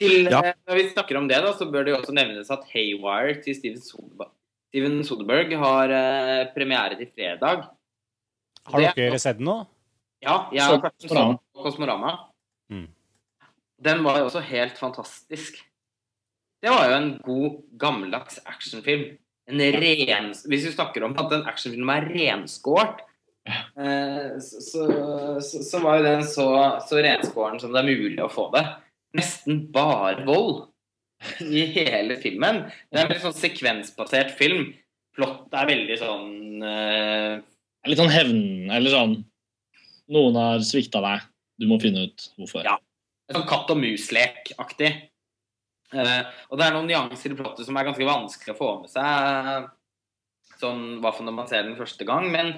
[0.00, 0.40] Til, Ja.
[0.42, 3.36] eh, Når vi snakker om det, da, så bør det jo også nevnes at Haywire
[3.44, 4.30] til Steven Soderberg,
[4.72, 7.68] Steven Soderberg har eh, premiere til fredag.
[8.66, 9.66] Har Det- dere sett den nå?
[10.22, 11.38] Ja, jeg har sett Kosmorama.
[11.54, 12.18] på Kosmorama.
[12.72, 12.88] Mm.
[13.84, 15.62] Den var jo også helt fantastisk.
[16.62, 19.18] Det var jo en god, gammeldags actionfilm.
[19.46, 23.00] En ren, hvis vi snakker om at en actionfilm er renskåret,
[23.46, 28.18] eh, så, så, så, så var jo den så, så renskåren som det er mulig
[28.24, 28.64] å få det.
[29.14, 30.64] Nesten bare vold
[31.40, 32.64] i hele filmen.
[32.90, 34.72] Det er en veldig sånn sekvensbasert film.
[35.14, 37.38] Plott er veldig sånn uh...
[37.86, 39.14] Litt sånn hevn, eller sånn
[40.14, 41.22] Noen har svikta deg.
[41.60, 42.66] Du må finne ut hvorfor.
[42.66, 42.74] Ja.
[43.32, 44.90] sånn katt og mus-lek-aktig.
[45.94, 48.90] Uh, og det er noen nyanser i plottet som er ganske vanskelig å få med
[48.90, 49.68] seg,
[50.58, 52.26] sånn hva for når man ser den første gang.
[52.34, 52.52] Men,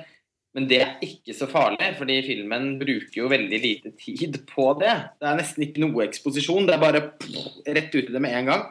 [0.56, 4.94] men det er ikke så farlig, fordi filmen bruker jo veldig lite tid på det.
[5.20, 8.36] Det er nesten ikke noe eksposisjon, det er bare pff, rett ut i det med
[8.38, 8.62] en gang.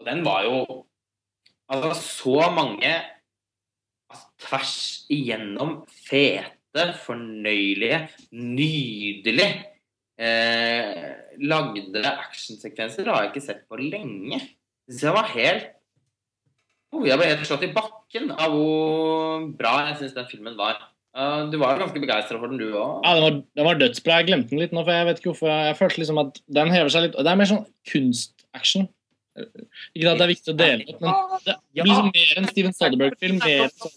[0.00, 0.62] Og den var jo
[1.70, 2.88] Altså så mange
[4.10, 4.78] altså, tvers
[5.14, 8.00] igjennom fete, fornøyelige,
[8.34, 9.46] nydelig
[10.18, 11.12] eh,
[11.46, 14.40] lagde actionsekvenser har jeg ikke sett på lenge.
[14.90, 15.70] Så jeg var helt
[16.90, 20.80] Jeg ble helt slått i bakken av hvor bra jeg syns den filmen var.
[21.10, 23.00] Uh, du var jo ganske begeistra for den, du òg.
[23.02, 24.20] Ja, den var, den var dødsbra.
[24.20, 25.50] Jeg glemte den litt nå, for jeg vet ikke hvorfor.
[25.50, 27.16] Jeg følte liksom at den hever seg litt.
[27.18, 28.86] Det er mer sånn kunstaction.
[29.40, 32.76] Ikke at det er viktig å dele opp, men det blir liksom mer en Steven
[32.76, 33.38] Soderbergh-film.
[33.42, 33.96] Mer sånn,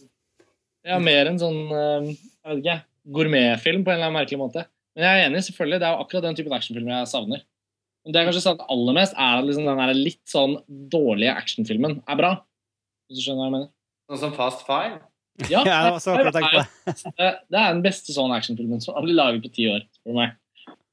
[0.88, 2.78] ja, mer en sånn eh, jeg vet ikke,
[3.18, 4.66] gourmetfilm på en eller annen merkelig måte.
[4.94, 5.82] Men jeg er enig, selvfølgelig.
[5.82, 7.44] Det er jo akkurat den typen actionfilmer jeg savner.
[8.04, 10.58] Men det jeg kanskje savner aller mest, er at liksom den litt sånn
[10.94, 12.34] dårlige actionfilmen er bra.
[13.14, 13.68] Hvis du skjønner hva jeg mener?
[14.10, 14.96] Sånn som Fast Five.
[15.52, 17.28] Ja, det.
[17.30, 19.84] er den beste sånn actionfilmen som har blitt laget på ti år.
[20.02, 20.34] For meg.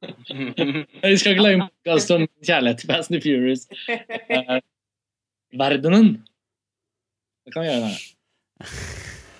[1.00, 3.64] Vi skal ikke lage en podkast om kjærlighet til Fast and the Furious.
[3.88, 4.60] Eh,
[5.56, 6.12] verdenen.
[7.48, 7.88] Det kan vi gjøre.
[7.88, 8.68] Der.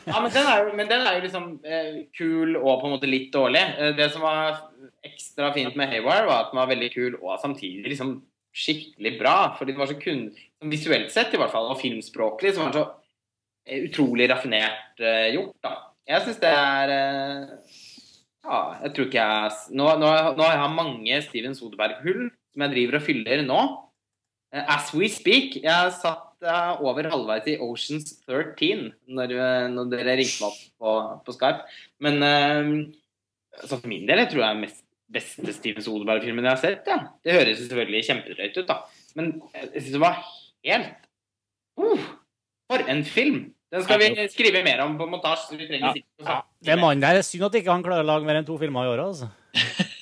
[0.09, 2.97] Ja, men den er jo, men den er jo liksom eh, kul og på en
[2.97, 3.61] måte litt dårlig.
[3.77, 4.62] Eh, det som var
[5.05, 8.16] ekstra fint med Haywire, var at den var veldig kul og samtidig liksom
[8.57, 9.37] skikkelig bra.
[9.59, 10.27] Fordi det var så kun,
[10.71, 12.87] visuelt sett i hvert fall, og filmspråklig, så var den så
[13.67, 15.57] eh, utrolig raffinert uh, gjort.
[15.65, 15.77] da.
[16.11, 17.77] Jeg syns det er uh,
[18.41, 22.73] Ja, jeg tror ikke jeg Nå, nå, nå har jeg mange Steven Soderberg-hull som jeg
[22.73, 23.61] driver og fyller nå.
[24.51, 25.61] Uh, As we speak.
[25.63, 26.27] Jeg satt
[26.81, 29.35] over halvveis i Oceans 13 når,
[29.75, 30.95] når dere ringte meg opp på,
[31.27, 31.67] på Skype.
[32.01, 32.17] Men
[33.61, 34.80] så for min del jeg tror jeg mest
[35.11, 36.90] beste Steven Soderberg-filmen jeg har sett.
[36.90, 36.99] Ja.
[37.25, 38.77] Det høres selvfølgelig kjempedrøyt ut, da.
[39.18, 40.20] Men jeg syns det var
[40.66, 41.09] helt
[41.81, 42.05] uh,
[42.70, 43.40] For en film!
[43.70, 45.53] Den skal vi skrive mer om på montasje.
[45.53, 46.03] så vi trenger Ja.
[46.27, 47.20] Ja, det er mannen der.
[47.23, 49.05] Synd at ikke han klarer å lage mer enn to filmer i året.
[49.12, 49.31] altså.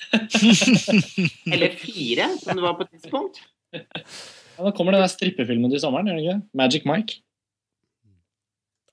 [1.53, 3.43] Eller fire, som det var på et tidspunkt.
[3.75, 6.39] Ja, da kommer den der strippefilmen til sommeren, gjør den ikke?
[6.57, 7.21] Magic Mike.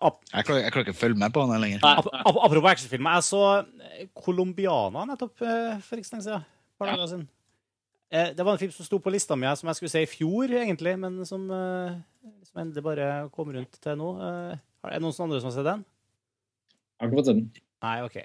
[0.02, 1.86] Jeg klarer, jeg klarer ikke å følge med på den lenger.
[1.88, 3.16] Ap ap apropos actionfilmer.
[3.18, 7.24] Jeg så eh, Colombiana nettopp eh, for ikke så lenge siden.
[8.12, 10.10] Eh, Det var en film som sto på lista mi som jeg skulle se i
[10.10, 14.10] fjor, egentlig, men som, som endelig bare kom rundt til nå.
[14.20, 15.86] Er det noen andre som har sett den?
[16.96, 17.48] Jeg har ikke fått se den.
[17.86, 18.20] Nei, OK.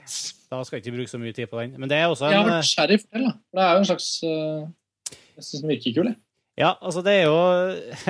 [0.50, 1.72] Da skal jeg ikke bruke så mye tid på den.
[1.80, 3.32] Men det er også Jeg har vært sheriff selv, da.
[3.50, 6.18] For det er jo en slags Jeg syns den virker kul, jeg.
[6.60, 7.38] Ja, altså, det er jo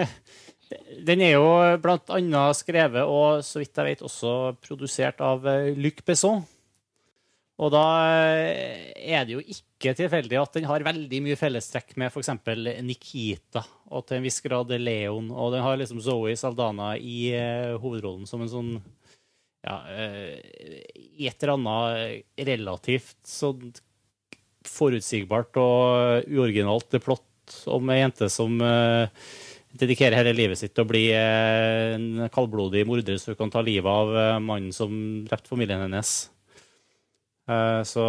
[1.06, 1.46] Den er jo
[2.14, 6.44] annet skrevet og, så vidt jeg vet, også produsert av eh, Luc Besson.
[7.60, 7.82] Og da
[8.28, 12.30] eh, er det jo ikke tilfeldig at den har veldig mye fellestrekk med f.eks.
[12.86, 15.32] Nikita og til en viss grad Leon.
[15.34, 18.72] Og den har liksom Zoe Saldana i eh, hovedrollen som en sånn
[19.60, 23.74] ja, i et eller annet relativt sånn
[24.64, 28.56] forutsigbart og uoriginalt plott om ei jente som
[29.78, 33.90] dedikerer hele livet sitt til å bli eh, en kaldblodig morder hun kan ta livet
[33.90, 34.92] av eh, mannen som
[35.28, 36.14] drepte familien hennes.
[37.50, 38.06] Eh, så,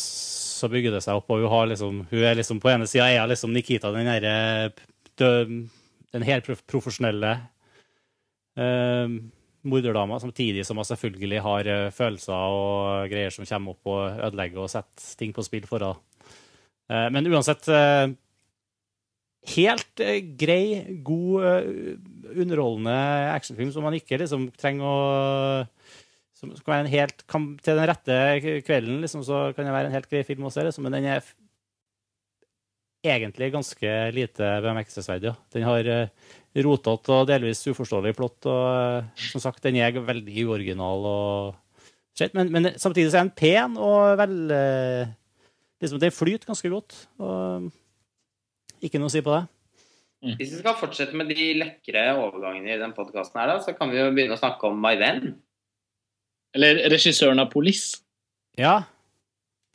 [0.00, 3.28] så bygger det seg opp, og hun, liksom, hun er liksom på ene sida er
[3.30, 4.72] liksom Nikita, den derre
[5.14, 7.36] den helt profesjonelle
[9.66, 14.72] morderdama, samtidig som hun selvfølgelig har følelser og greier som kommer opp og ødelegger og
[14.72, 17.10] setter ting på spill for henne.
[17.14, 17.70] Men uansett
[19.52, 21.96] Helt eh, grei, god, eh,
[22.32, 22.96] underholdende
[23.34, 24.98] actionfilm som man ikke liksom trenger å
[26.44, 28.18] som skal være en helt, kan, Til den rette
[28.66, 31.08] kvelden liksom, så kan det være en helt grei film å se, liksom, men den
[31.14, 31.24] er
[33.04, 35.28] egentlig ganske lite bemerkelsesverdig.
[35.28, 35.36] Ja.
[35.52, 36.30] Den har uh,
[36.64, 41.04] rotete og delvis uforståelig plott, og eh, som sagt, den er veldig uoriginal.
[41.04, 45.14] og shit, men, men samtidig så er den pen og vel eh,
[45.82, 46.96] liksom, Den flyter ganske godt.
[47.18, 47.72] og
[48.84, 49.44] Ikke noe å si på det.
[50.38, 53.90] Hvis vi skal fortsette med de lekre overgangene i den podkasten her, da, så kan
[53.92, 55.34] vi jo begynne å snakke om My Venn.
[56.56, 57.98] Eller regissøren av Police.
[58.60, 58.84] Ja.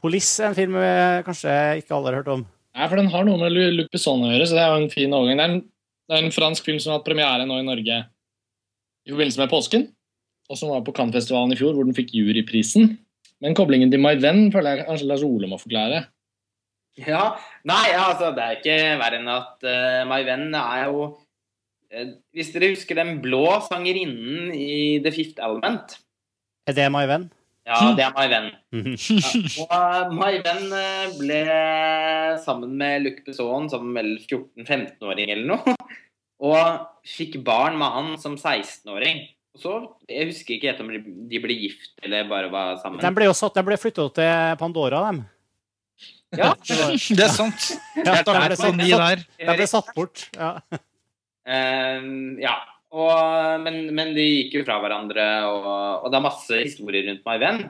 [0.01, 0.93] Police er en film vi
[1.27, 2.45] kanskje ikke alle har hørt om.
[2.77, 4.81] Nei, for den har noe med Lu- Luc Besson å gjøre, så det er jo
[4.85, 5.37] en fin overgang.
[5.41, 5.61] Det er en,
[6.09, 7.97] det er en fransk film som har hatt premiere nå i Norge
[9.09, 9.85] i forbindelse med påsken,
[10.49, 12.93] og som var på Cannes-festivalen i fjor, hvor den fikk juryprisen.
[13.43, 16.05] Men koblingen til My Venn føler jeg kanskje Lars Ole må forklare.
[17.07, 17.23] Ja,
[17.69, 22.53] Nei, altså, det er ikke verre enn at uh, My Venn er jo uh, Hvis
[22.55, 25.99] dere husker den blå sangerinnen i The Fifth Element
[26.69, 27.29] Er det My Venn?
[27.69, 28.47] Ja, det er My Venn.
[29.59, 31.39] Ja, og My Venn eh, ble
[32.41, 35.75] sammen med Luc Besson som vel 14-15-åring eller noe.
[36.49, 39.21] Og fikk barn med han som 16-åring.
[39.53, 39.73] Og så,
[40.09, 40.89] Jeg husker ikke helt om
[41.29, 43.01] de ble gift eller bare var sammen.
[43.03, 45.23] De ble jo satt, de ble flytta til Pandora, dem.
[46.37, 46.53] Ja,
[47.17, 47.71] Det er sant.
[47.97, 49.23] Ja, Jeg tar på ni der.
[49.39, 50.27] Jeg ble satt bort.
[50.37, 50.57] Ja.
[51.49, 52.57] Um, ja.
[52.89, 55.67] Og, men, men de gikk jo fra hverandre, og,
[56.03, 57.61] og det er masse historier rundt My Venn.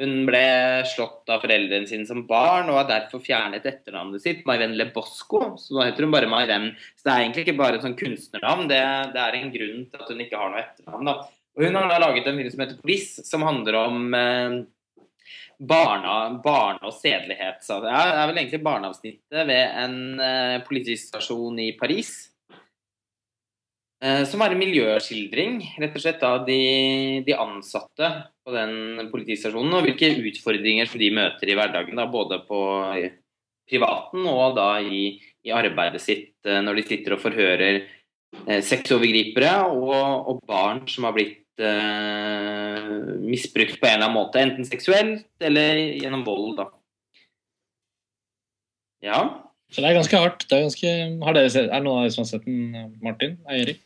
[0.00, 0.42] Hun ble
[0.88, 4.86] slått av foreldrene sine som barn og har derfor fjernet etternavnet sitt, My Venn Le
[4.94, 5.42] Bosco.
[5.60, 6.70] Så nå heter hun bare My Venn.
[6.96, 8.80] Så det er egentlig ikke bare et sånn kunstnernavn, det,
[9.16, 11.10] det er en grunn til at hun ikke har noe etternavn.
[11.10, 11.16] da.
[11.58, 14.56] Og hun har da laget en film som heter Police, som handler om eh,
[15.60, 17.60] barna, barne- og sedelighet.
[17.62, 22.30] Så Det er vel egentlig barneavsnittet ved en politisk stasjon i Paris.
[24.00, 28.08] Eh, som er en miljøskildring rett og slett av de, de ansatte
[28.40, 32.60] på den politistasjonen, og hvilke utfordringer de møter i hverdagen, da, både på
[33.68, 35.12] privaten og da i,
[35.44, 37.98] i arbeidet sitt, eh, når de sitter og forhører eh,
[38.64, 39.94] sexovergripere og,
[40.30, 42.90] og barn som har blitt eh,
[43.24, 46.60] misbrukt på en eller annen måte, enten seksuelt eller gjennom vold.
[46.60, 46.68] da.
[49.04, 49.20] Ja.
[49.70, 50.44] Så det er ganske hardt.
[50.48, 50.92] Det er, ganske,
[51.24, 53.36] har dere sett, er det noen av dere som har sett den, eh, Martin?
[53.50, 53.82] Eirik?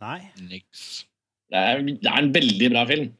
[0.00, 0.18] Nei.
[0.48, 0.84] Niks.
[1.50, 3.10] Det er, det er en veldig bra film.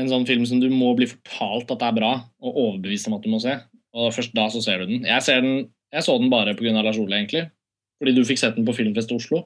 [0.00, 3.16] En sånn film som du må bli fortalt at det er bra, og overbevist om
[3.16, 3.54] at du må se.
[3.92, 5.08] Og først da så ser du den.
[5.08, 6.74] Jeg, ser den, jeg så den bare pga.
[6.80, 7.46] Lars Ole, egentlig.
[8.00, 9.44] Fordi du fikk sett den på Filmfest Oslo.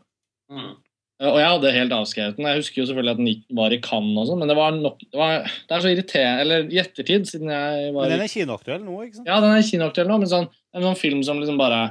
[0.53, 0.75] Mm.
[1.21, 2.49] Eh, Og jeg hadde helt avskrevet den.
[2.51, 4.99] Jeg husker jo selvfølgelig at den var i Cannes og sånn, men det var nok
[5.01, 8.33] det, var, det er så irriterende Eller i ettertid, siden jeg var Men den er
[8.33, 9.31] kinoaktuell nå, ikke sant?
[9.31, 11.85] Ja, den er kinoaktuell nå, men sånn, en sånn film som liksom bare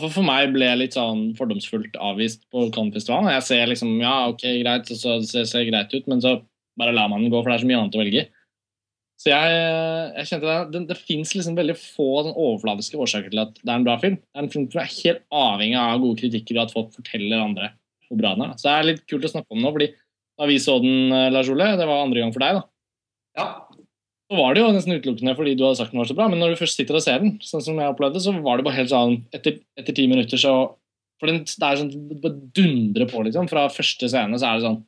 [0.00, 3.28] For meg ble litt sånn fordomsfullt avvist på Cannes-festivalen.
[3.36, 6.38] Jeg ser liksom Ja, ok, greit, så, så ser, det greit ut, men så
[6.80, 8.22] bare lar man den gå, for det er så mye annet å velge.
[9.20, 9.58] Så jeg,
[10.16, 13.68] jeg kjente det, det, det fins liksom veldig få sånn overfladiske årsaker til at det
[13.68, 14.16] er en bra film.
[14.16, 17.44] Det er en film som er helt avhengig av gode kritikker og at folk forteller
[17.44, 17.68] andre
[18.12, 18.56] hvor bra den er.
[18.60, 19.88] Så det er litt kult å snakke om nå, fordi
[20.40, 22.66] da vi så den, eh, Lars Ole, det var andre gang for deg, da.
[23.40, 23.48] ja.
[24.32, 26.40] Så var det jo nesten utelukkende fordi du hadde sagt den var så bra, men
[26.40, 28.78] når du først sitter og ser den, sånn som jeg opplevde, så var det bare
[28.78, 30.54] helt sånn Etter, etter ti minutter så
[31.20, 33.46] For den, det er sånn det dundrer på, liksom.
[33.50, 34.80] Fra første scene så er det sånn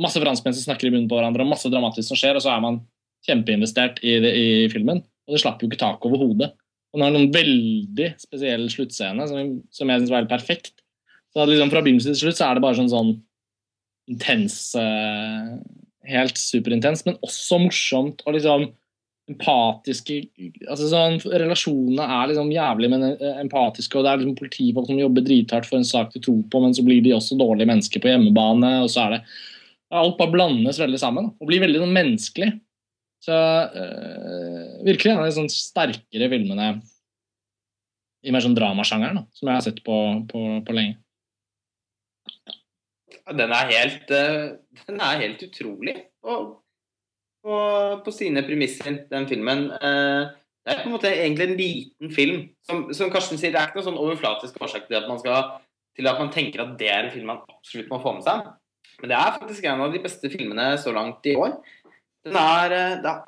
[0.00, 2.54] masse franskmenn som snakker i munnen på hverandre, og masse dramatisk som skjer, og så
[2.54, 2.78] er man
[3.26, 5.02] kjempeinvestert i, det, i filmen.
[5.28, 6.50] Og det slapp jo ikke tak over hodet.
[6.92, 10.73] Og den har noen veldig spesiell sluttscene som, som jeg syns var helt perfekt.
[11.34, 13.14] Så liksom fra begynnelse til slutt så er det bare sånn sånn
[14.10, 15.54] intens eh,
[16.04, 18.66] Helt superintens, men også morsomt og liksom
[19.32, 20.18] empatiske
[20.68, 25.00] altså sånn, Relasjonene er liksom jævlig, men eh, empatiske, og det er liksom politifolk som
[25.00, 28.04] jobber drithardt for en sak de tror på, men så blir de også dårlige mennesker
[28.04, 29.24] på hjemmebane, og så er det
[29.94, 32.48] Alt bare blandes veldig sammen og blir veldig sånn menneskelig.
[33.22, 36.70] Så øh, virkelig en av de sånn sterkere filmene
[38.24, 39.98] i mer sånn dramasjangeren som jeg har sett på,
[40.32, 40.98] på, på lenge.
[43.30, 44.56] Den er helt, eh,
[44.88, 46.60] den er helt utrolig og,
[47.44, 47.58] på,
[48.04, 49.70] på sine premisser, den filmen.
[49.76, 50.32] Eh,
[50.64, 52.36] Det er på en måte egentlig en liten film.
[52.64, 55.50] Som, som Karsten sier, det er ikke noen sånn overflatisk årsak til at, man skal,
[55.92, 58.46] til at man tenker at det er en film man absolutt må få med seg.
[59.02, 61.58] Men det er faktisk en av de beste filmene så langt i år.
[62.24, 63.20] Den er, eh, det er,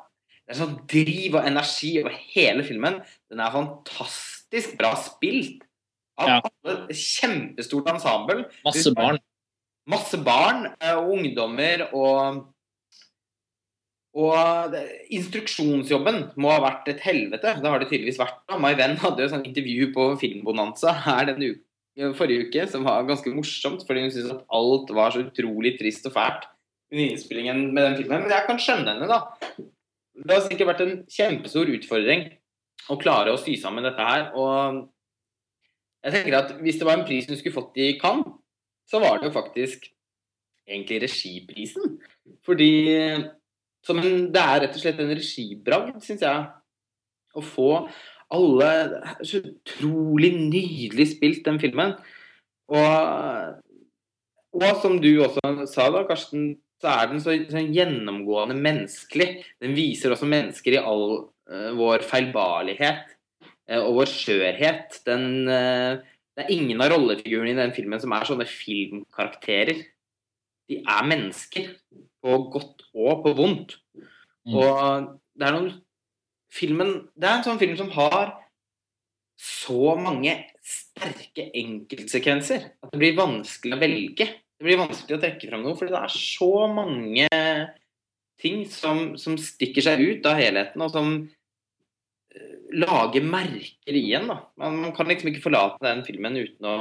[0.47, 2.97] det er sånn driv og energi over hele filmen.
[3.29, 5.61] Den er fantastisk bra spilt.
[6.17, 6.37] Av Ja.
[6.41, 8.47] alle, kjempestort ensemble.
[8.65, 9.19] Masse barn.
[9.87, 12.45] Masse barn eh, og ungdommer og
[14.17, 14.73] og
[15.13, 17.51] instruksjonsjobben må ha vært et helvete.
[17.61, 18.39] Det har det tydeligvis vært.
[18.57, 23.05] My venn hadde jo sånn intervju på Filmbonanza her denne uka, forrige uke som var
[23.05, 26.47] ganske morsomt, fordi hun syntes at alt var så utrolig trist og fælt
[26.89, 28.25] under innspillingen med den filmen.
[28.25, 29.21] Men jeg kan skjønne henne, da.
[30.17, 32.27] Det har sikkert vært en kjempestor utfordring
[32.89, 34.31] å klare å sy sammen dette her.
[34.33, 34.81] Og
[36.07, 38.33] jeg tenker at hvis det var en pris hun skulle fått i Cannes,
[38.87, 39.89] så var det jo faktisk
[40.67, 41.97] egentlig regiprisen.
[42.45, 42.71] Fordi
[43.87, 46.45] som en, det er rett og slett en regibragd, syns jeg.
[47.37, 47.71] Å få
[48.33, 48.69] alle
[49.23, 51.93] Så utrolig nydelig spilt, den filmen.
[52.67, 53.53] Og,
[54.57, 59.29] og som du også sa, da, Karsten, så er den så, så gjennomgående menneskelig.
[59.63, 63.15] Den viser også mennesker i all uh, vår feilbarlighet
[63.71, 64.99] uh, og vår skjørhet.
[65.07, 66.03] Den, eh,
[66.37, 69.79] det er ingen av rollefigurene i den filmen som er sånne filmkarakterer.
[70.69, 71.71] De er mennesker,
[72.21, 73.77] på godt og på vondt.
[74.45, 74.57] Mm.
[74.59, 75.75] Og det er noen
[76.47, 78.29] Filmen Det er en sånn film som har
[79.37, 80.31] så mange
[80.63, 84.27] sterke enkeltsekvenser at det blir vanskelig å velge.
[84.57, 87.27] Det blir vanskelig å trekke fram noe, fordi det er så mange
[88.41, 91.11] ting som, som stikker seg ut av helheten, og som
[92.77, 94.27] lager merker igjen.
[94.31, 94.39] Da.
[94.61, 96.77] Man, man kan liksom ikke forlate den filmen uten å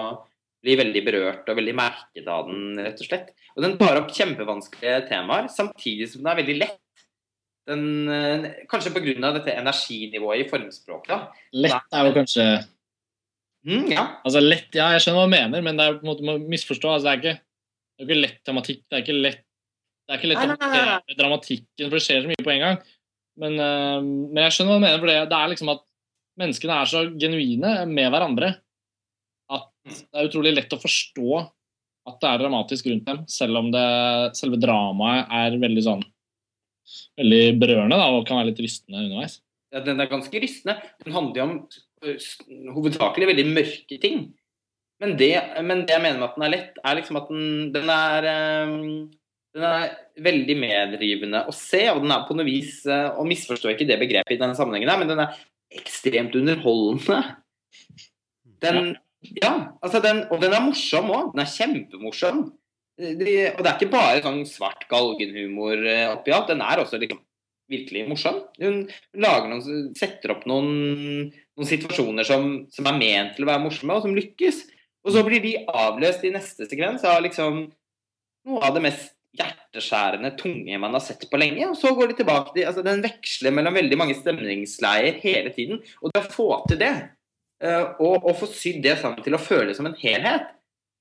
[0.66, 3.34] bli veldig berørt og veldig merket av den, rett og slett.
[3.54, 6.82] Og den tar opp kjempevanskelige temaer, samtidig som den er veldig lett.
[7.66, 9.32] Den, eh, kanskje pga.
[9.34, 11.08] dette energinivået i formspråket.
[11.08, 11.32] da.
[11.52, 12.46] Lett er jo kanskje
[13.66, 14.04] Mm, ja.
[14.22, 16.36] Altså lett, ja, Jeg skjønner hva du mener, men det er på en måte må
[16.38, 16.92] misforstå.
[16.92, 17.40] altså Det er ikke,
[17.96, 18.82] det er ikke lett tematikk.
[18.86, 19.40] Det er ikke lett,
[20.06, 21.16] det er ikke lett nei, nei, nei.
[21.18, 22.78] dramatikken, for det skjer så mye på en gang.
[23.42, 25.84] Men, eh, men jeg skjønner hva du mener, for det, det er liksom at
[26.40, 28.54] menneskene er så genuine med hverandre
[29.52, 31.30] at det er utrolig lett å forstå
[32.06, 33.86] at det er dramatisk rundt dem, selv om det,
[34.38, 36.04] selve dramaet er veldig sånn
[37.18, 39.40] veldig berørende da, og kan være litt rystende underveis.
[39.74, 40.76] Ja, den er ganske rystende.
[41.02, 44.20] Den handler jo om hovedsakelig veldig mørke ting.
[45.02, 45.32] Men det,
[45.66, 48.28] men det jeg mener med at den er lett, er liksom at den, den er
[48.30, 48.86] øhm,
[49.56, 49.94] den er
[50.24, 54.36] veldig medrivende å se, og den er på noe vis Og misforstår ikke det begrepet
[54.36, 55.40] i denne sammenhengen, men den er
[55.80, 57.22] ekstremt underholdende.
[58.62, 58.96] Den
[59.40, 61.32] Ja, altså den, og den er morsom òg.
[61.32, 62.44] Den er kjempemorsom.
[62.96, 65.82] De, og det er ikke bare sånn svart galgenhumor
[66.12, 66.52] oppi alt.
[66.52, 67.18] Den er også liksom
[67.72, 68.38] virkelig morsom.
[68.60, 68.84] Hun
[69.18, 73.96] lager noen, setter opp noen, noen situasjoner som, som er ment til å være morsomme,
[73.96, 74.62] og som lykkes.
[75.06, 77.66] Og så blir de avløst i neste sekvens av liksom
[78.46, 81.68] noe av det mest hjerteskjærende tunge man har sett på lenge.
[81.68, 85.82] Og så går de tilbake til altså Den veksler mellom veldig mange stemningsleier hele tiden.
[86.02, 86.92] Og det å få til det,
[87.62, 90.52] eh, og, og få sydd det sammen til å føles som en helhet,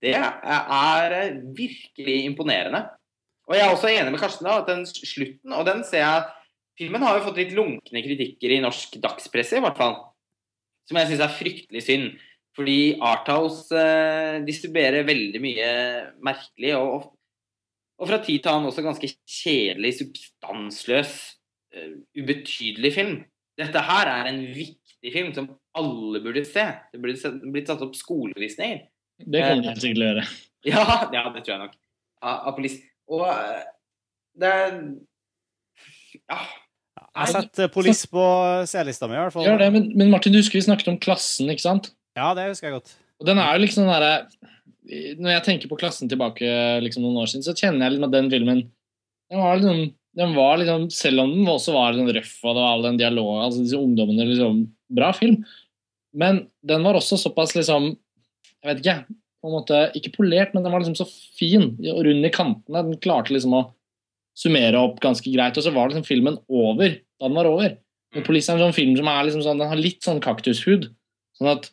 [0.04, 1.16] det er,
[1.58, 2.84] virkelig imponerende.
[3.48, 6.26] Og jeg er også enig med Karsten da, at den slutten, og den ser jeg
[6.76, 9.94] Filmen har jo fått litt lunkne kritikker i norsk dagspresse, i hvert fall.
[10.90, 12.10] Som jeg syns er fryktelig synd.
[12.56, 15.70] Fordi Arthouse eh, distribuerer veldig mye
[16.24, 17.06] merkelig, og,
[17.96, 21.14] og fra tid til annen også ganske kjedelig, substansløs,
[21.76, 23.16] uh, ubetydelig film.
[23.60, 26.66] Dette her er en viktig film som alle burde se.
[26.92, 28.84] Det burde blitt satt opp skolevisninger.
[29.24, 30.28] Det kan du helt sikkert gjøre.
[30.66, 30.82] Ja,
[31.14, 31.74] ja, det tror jeg nok.
[32.26, 32.56] Av.
[33.14, 33.66] Og eh,
[34.42, 34.72] det er
[36.32, 36.40] Ja.
[37.16, 38.24] Jeg setter Polis på
[38.66, 39.46] C-lista mi, i hvert fall.
[39.46, 41.92] Gjør det, men, men Martin, du husker vi snakket om klassen, ikke sant?
[42.18, 42.96] Ja, det husker jeg godt.
[43.22, 44.50] Og den er jo liksom den derre
[44.86, 46.48] Når jeg tenker på klassen tilbake
[46.84, 48.64] liksom noen år siden, så kjenner jeg liksom at den filmen
[49.32, 49.84] Den var liksom,
[50.20, 53.00] den var liksom Selv om den også var liksom røff, og det var all den
[53.02, 54.66] dialogen Altså disse ungdommene liksom
[54.96, 55.40] Bra film.
[56.16, 58.98] Men den var også såpass liksom Jeg vet ikke,
[59.42, 61.08] på en måte Ikke polert, men den var liksom så
[61.40, 62.86] fin og rund i kantene.
[62.92, 63.66] Den klarte liksom å
[64.36, 67.78] summere opp ganske greit, og så var liksom filmen over da den var over.
[68.16, 70.90] Men Police er en sånn film som er liksom sånn Den har litt sånn kaktushud.
[71.40, 71.70] Sånn at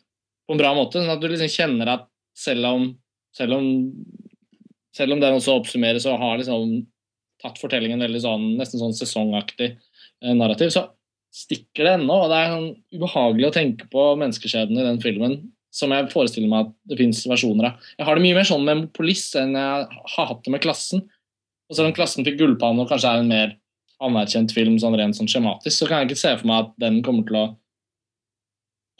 [0.47, 2.05] på en bra måte, sånn at du liksom kjenner at
[2.35, 2.85] selv om
[3.37, 3.67] selv om,
[4.95, 6.83] selv om den også oppsummerer, så har liksom
[7.43, 10.87] tatt fortellingen veldig sånn, nesten sånn sesongaktig eh, narrativ, så
[11.33, 12.19] stikker det ennå.
[12.23, 15.39] Og det er sånn ubehagelig å tenke på menneskeskjebnen i den filmen
[15.73, 17.89] som jeg forestiller meg at det fins versjoner av.
[17.97, 21.01] Jeg har det mye mer sånn med polis enn jeg har hatt det med Klassen.
[21.69, 23.55] Og selv om Klassen fikk gullpanne og kanskje er en mer
[24.03, 27.01] anerkjent film sånn rent sånn skjematisk, så kan jeg ikke se for meg at den
[27.05, 27.45] kommer til å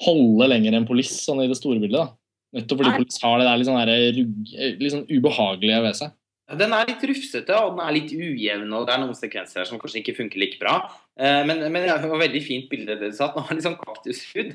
[0.03, 2.01] holde lenger enn polis, sånn i det store bildet.
[2.01, 2.22] da.
[2.53, 2.91] Nettopp fordi.
[2.99, 4.51] Police har det der litt sånn, der rugg,
[4.83, 6.11] litt sånn ubehagelige ved seg.
[6.59, 9.65] Den er litt rufsete og den er litt ujevn, og det er noen sekvenser her
[9.69, 10.75] som kanskje ikke funker like bra.
[11.17, 13.29] Eh, Men, men det var veldig fint bilde det du sa.
[13.31, 14.53] at Den har litt sånn kaktushud.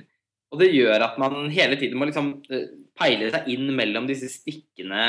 [0.53, 4.29] Og det gjør at man hele tiden må liksom eh, peile seg inn mellom disse
[4.33, 5.03] stikkende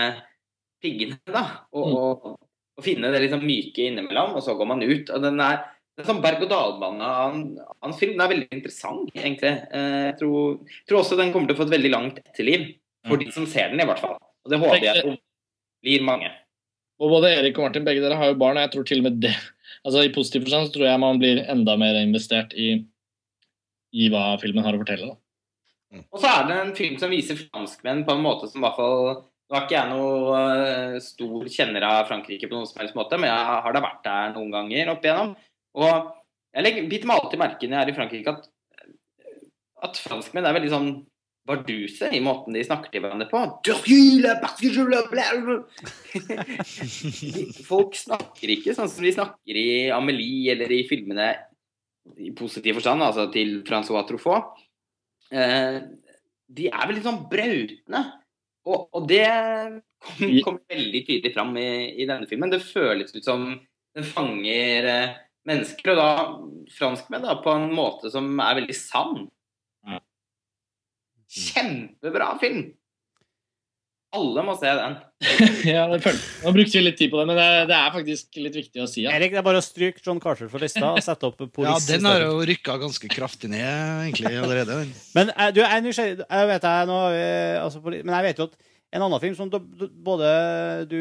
[0.81, 1.43] piggene, da.
[1.75, 1.95] Og, Mm.
[1.99, 2.39] og,
[2.79, 5.09] og finne det liksom myke innimellom, og så går man ut.
[5.11, 5.61] Og den er
[6.07, 7.43] sånn berg-og-dal-bane av en,
[7.85, 8.13] en film.
[8.17, 9.51] Den er veldig interessant, egentlig.
[9.73, 12.75] Eh, Jeg tror, tror også den kommer til å få et veldig langt etterliv.
[13.07, 13.25] For Mm.
[13.25, 14.17] de som ser den, i hvert fall.
[14.45, 15.17] Og det håper jeg
[15.83, 16.27] blir mange.
[16.99, 19.03] Og både Erik og Martin, begge dere har jo barn, og jeg tror til og
[19.07, 19.35] med det
[19.87, 22.83] altså I positiv forstand så tror jeg man blir enda mer investert i,
[23.95, 25.13] i hva filmen har å fortelle.
[25.13, 26.01] da.
[26.11, 28.75] Og så er det en film som viser franskmenn på en måte som i hvert
[28.77, 32.93] fall Nå er ikke jeg noe eh, stor kjenner av Frankrike på noen som helst
[32.93, 35.31] måte, men jeg har da vært der noen ganger opp igjennom.
[35.77, 36.09] Og
[36.55, 38.49] jeg biter meg alltid merke når jeg er i Frankrike, at,
[39.85, 40.91] at franskmenn er veldig sånn
[41.49, 43.41] barduse i måten de snakker til hverandre på.
[47.71, 51.31] Folk snakker ikke sånn som de snakker i Amelie eller i filmene
[52.19, 54.57] i positiv forstand, altså til Francois Truffaut.
[55.29, 55.79] Eh,
[56.49, 58.03] de er veldig sånn brautende.
[58.69, 59.25] Og, og det
[59.99, 61.69] kommer kom veldig tydelig fram i,
[62.01, 62.51] i, denne filmen.
[62.51, 63.45] Det føles ut som
[63.95, 65.17] den fanger eh,
[65.49, 66.09] mennesker, og da
[66.77, 69.23] franskmenn, da, på en måte som er veldig sann.
[71.29, 72.69] Kjempebra film!
[74.17, 74.95] Alle må se den.
[75.69, 76.21] ja, det føler.
[76.41, 78.87] Nå brukte vi litt tid på det, men det, det er faktisk litt viktig å
[78.89, 79.03] si.
[79.03, 79.13] Ja.
[79.13, 81.75] Erik, det er bare å stryke John Carter for lista og sette opp på Ja,
[81.85, 84.79] den har jo rykka ganske kraftig ned egentlig allerede.
[85.17, 86.99] men du, du, er nysgjerrig Jeg vet jeg nå,
[87.61, 88.59] altså, Men jeg vet jo at
[88.97, 90.29] en annen film som både
[90.89, 90.99] du,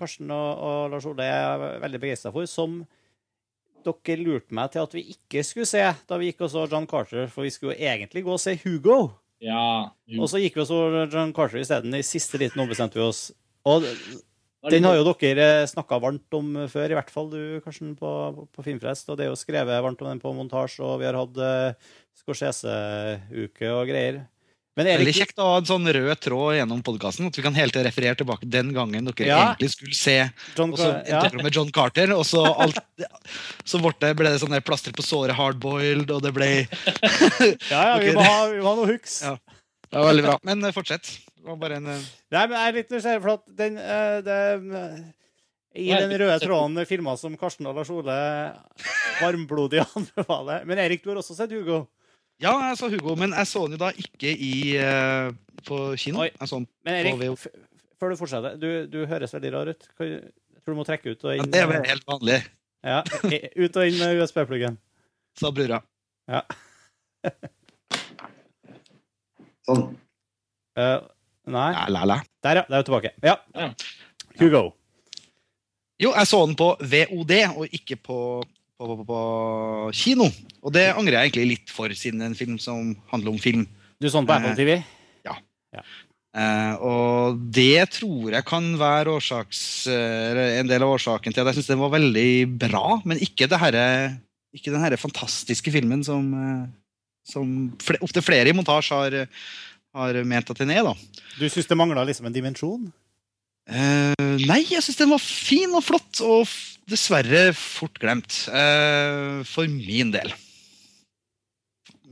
[0.00, 2.80] Karsten og, og Lars Ole er veldig begeistra for, som
[3.90, 6.86] dere lurte meg til at vi ikke skulle se da vi gikk og så John
[6.90, 9.00] Carter, for vi skulle jo egentlig gå og se Hugo.
[9.42, 11.94] Ja, og så gikk vi og så John Carter isteden.
[11.94, 13.28] I siste liten ombestemte vi oss.
[13.68, 13.84] Og
[14.72, 18.10] den har jo dere snakka varmt om før, i hvert fall du, Karsten, på,
[18.54, 19.10] på Filmfrest.
[19.12, 21.94] Og det er jo skrevet varmt om den på montasje, og vi har hatt uh,
[22.18, 24.24] Scorsese-uke og greier.
[24.78, 25.00] Men Erik...
[25.02, 27.26] Veldig kjekt å ha en sånn rød tråd gjennom podkasten.
[27.26, 29.38] At vi kan hele tiden referere tilbake den gangen dere ja.
[29.48, 30.14] egentlig skulle se
[30.54, 31.22] John, og så ja.
[31.34, 32.12] med John Carter.
[32.14, 32.78] Og så, alt,
[33.66, 36.50] så ble det sånn plaster på såret hardboiled, og det ble
[37.72, 39.18] Ja, ja, vi må ha, vi må ha noe hooks.
[39.26, 39.34] Ja.
[39.88, 40.38] Det var veldig bra.
[40.46, 41.10] Men uh, fortsett.
[41.26, 42.08] Det var bare en uh...
[42.36, 44.40] Nei, men jeg er litt nysgjerrig, for at den uh, det,
[45.74, 48.16] i den røde tråden filma som Karsten og Lars Ole
[49.18, 50.62] varmblodig anbefaler.
[50.70, 51.88] Men Erik, du har også sett Hugo?
[52.38, 55.32] Ja, jeg så Hugo, men jeg så den jo da ikke i, uh,
[55.66, 56.22] på kino.
[56.22, 57.48] Jeg men Erik,
[57.98, 59.88] før du fortsetter, du, du, høres veldig rar ut.
[59.98, 60.20] Jeg
[60.62, 61.48] tror du må trekke ut og inn.
[61.48, 62.38] Ja, det er vel helt vanlig.
[62.86, 63.00] Ja,
[63.64, 64.78] Ut og inn med USB-pluggen.
[65.38, 65.80] Sa brura.
[66.30, 66.44] Ja.
[69.66, 69.88] sånn.
[70.78, 71.00] Uh,
[71.50, 71.70] nei.
[71.74, 72.20] Ja, la, la.
[72.46, 72.68] Der, ja.
[72.68, 73.16] Der er du tilbake.
[73.26, 73.34] Ja.
[74.38, 74.62] Hugo.
[75.98, 78.20] Jo, jeg så den på VOD, og ikke på
[78.78, 79.22] på, på, på,
[79.96, 80.28] kino.
[80.62, 83.40] Og det angrer jeg egentlig litt for, siden det er en film som handler om
[83.42, 83.66] film.
[83.98, 84.78] Du så den på Apple TV?
[85.26, 85.34] Ja.
[85.74, 85.82] ja.
[86.38, 89.60] Uh, og det tror jeg kan være årsaks,
[89.90, 93.48] uh, en del av årsaken til at jeg syns den var veldig bra, men ikke,
[93.58, 93.86] herre,
[94.54, 96.68] ikke den herre fantastiske filmen som, uh,
[97.26, 99.18] som fl opptil flere i montasje har,
[99.96, 100.86] har, ment at den er.
[100.86, 101.24] da.
[101.40, 102.86] Du syns det mangla liksom en dimensjon?
[103.68, 106.48] Nei, jeg syns den var fin og flott, og
[106.88, 108.44] dessverre fort glemt.
[108.48, 110.32] Uh, for min del.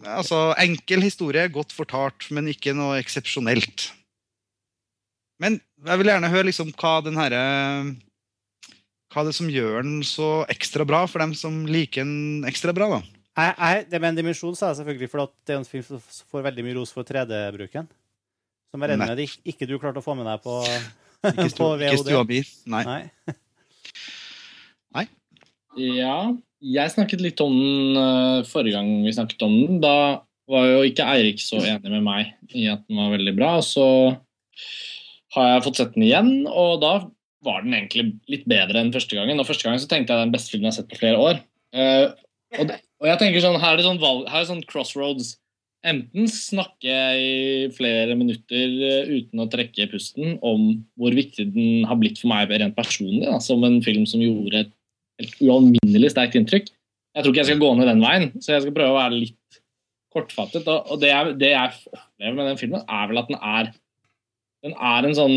[0.07, 3.89] Altså, enkel historie, godt fortalt, men ikke noe eksepsjonelt.
[5.43, 7.41] Men jeg vil gjerne høre liksom hva den herre
[9.13, 12.73] Hva er det som gjør den så ekstra bra for dem som liker den ekstra
[12.77, 13.01] bra, da?
[13.37, 16.01] Jeg, jeg, det med en dimensjon sa jeg selvfølgelig for det er en film som
[16.33, 17.89] får veldig mye ros for 3D-bruken.
[18.73, 20.57] Som jeg regner med ikke du klarte å få med deg på,
[21.35, 22.85] ikke stua mi, nei.
[22.87, 23.05] nei.
[25.77, 26.33] Ja,
[26.64, 29.81] jeg snakket litt om den uh, forrige gang vi snakket om den.
[29.85, 33.51] Da var jo ikke Eirik så enig med meg i at den var veldig bra.
[33.64, 33.85] Så
[35.37, 36.95] har jeg fått sett den igjen, og da
[37.47, 39.41] var den egentlig litt bedre enn første gangen.
[39.41, 41.01] Og første gangen så tenkte jeg det er den beste filmen jeg har sett på
[41.03, 41.43] flere år.
[41.77, 42.14] Uh,
[42.57, 45.35] og, og, jeg tenker sånn, her er det sånn, valg, her er det sånn crossroads.
[45.87, 50.68] Enten snakke i flere minutter uh, uten å trekke pusten om
[50.99, 54.64] hvor viktig den har blitt for meg rent personlig, da, som en film som gjorde
[54.64, 54.74] et
[55.22, 56.72] helt ualminnelig sterkt inntrykk.
[57.16, 59.20] Jeg tror ikke jeg skal gå ned den veien, så jeg skal prøve å være
[59.22, 59.61] litt
[60.12, 60.66] kortfattet.
[60.68, 63.74] Og det jeg, det jeg opplever med den filmen, er vel at den er
[64.64, 65.37] Den er en sånn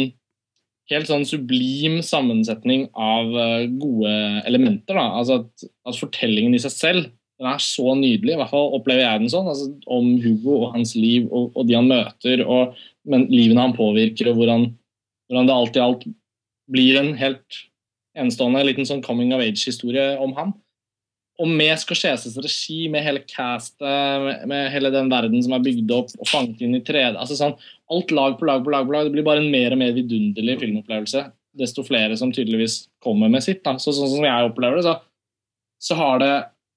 [0.90, 4.14] helt sånn sublim sammensetning av eh, gode
[4.50, 4.98] elementer.
[4.98, 5.06] Da.
[5.20, 7.10] Altså at, at, fortellingen i seg selv
[7.40, 9.48] den er så nydelig, i hvert fall opplever jeg den sånn.
[9.48, 12.76] Altså, om Hugo og hans liv og, og de han møter, og
[13.08, 14.66] men, livene han påvirker, og hvordan,
[15.30, 16.08] hvordan det alt i alt
[16.70, 17.62] blir en helt
[18.20, 20.52] enestående liten sånn coming of age-historie om han.
[21.40, 26.12] Og med Scorseses regi, med hele castet, med, hele den verden som er bygd opp
[26.20, 27.56] og fanget inn i 3D altså sånn,
[27.90, 29.08] Alt lag på lag på lag på lag.
[29.08, 31.24] Det blir bare en mer og mer vidunderlig filmopplevelse.
[31.58, 33.64] Desto flere som tydeligvis kommer med sitt.
[33.66, 33.80] Da.
[33.82, 35.00] Så, sånn som jeg opplever det, så,
[35.82, 36.36] så har, det,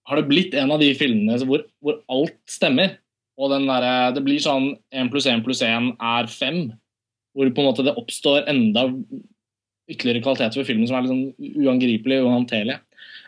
[0.09, 2.97] har, det, blitt en av de filmene hvor, hvor alt stemmer.
[3.41, 6.65] Og der, det blir sånn én pluss én pluss én er fem.
[7.33, 8.89] Hvor på en måte det oppstår enda
[9.91, 12.81] ytterligere kvaliteter ved filmen som er litt sånn uangripelige og uhåndterlige.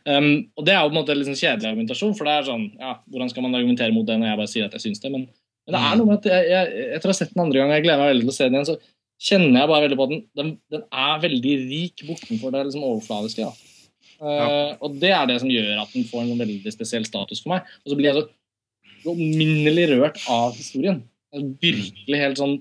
[0.05, 2.65] Um, og det er jo på en måte sånn kjedelig argumentasjon, for det er sånn,
[2.77, 5.11] ja, hvordan skal man argumentere mot det når jeg bare sier at jeg syns det?
[5.15, 5.25] Men,
[5.65, 7.73] men, det er noe med at jeg, jeg, etter å ha sett den andre gang,
[7.73, 10.07] jeg gleder meg veldig til å se den igjen, så kjenner jeg bare veldig på
[10.07, 13.49] at den, den, den er veldig rik bortenfor det liksom overfladiske.
[13.49, 13.74] Ja.
[14.21, 14.77] Ja.
[14.85, 17.55] Og det er det som gjør at den får en sånn veldig spesiell status for
[17.55, 17.71] meg.
[17.85, 21.03] Og så blir jeg så ualminnelig rørt av historien.
[21.35, 22.59] virkelig helt sånn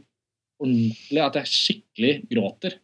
[0.63, 2.79] ordentlig at jeg skikkelig gråter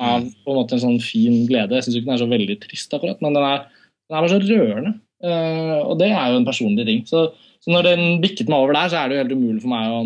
[0.00, 1.76] av på en måte en sånn fin glede.
[1.76, 3.66] Jeg syns ikke den er så veldig trist, akkurat, men den er,
[4.08, 4.92] den er bare så rørende.
[5.24, 7.02] Uh, og det er jo en personlig ting.
[7.08, 7.26] Så,
[7.62, 9.94] så, når den bikket meg over der, så er det jo helt umulig for meg
[9.94, 10.02] å,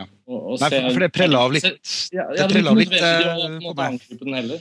[0.00, 0.06] ja.
[0.08, 1.68] å, å Nei, for, for det preller av litt.
[2.16, 4.56] Ja, det preller av litt uh, på meg.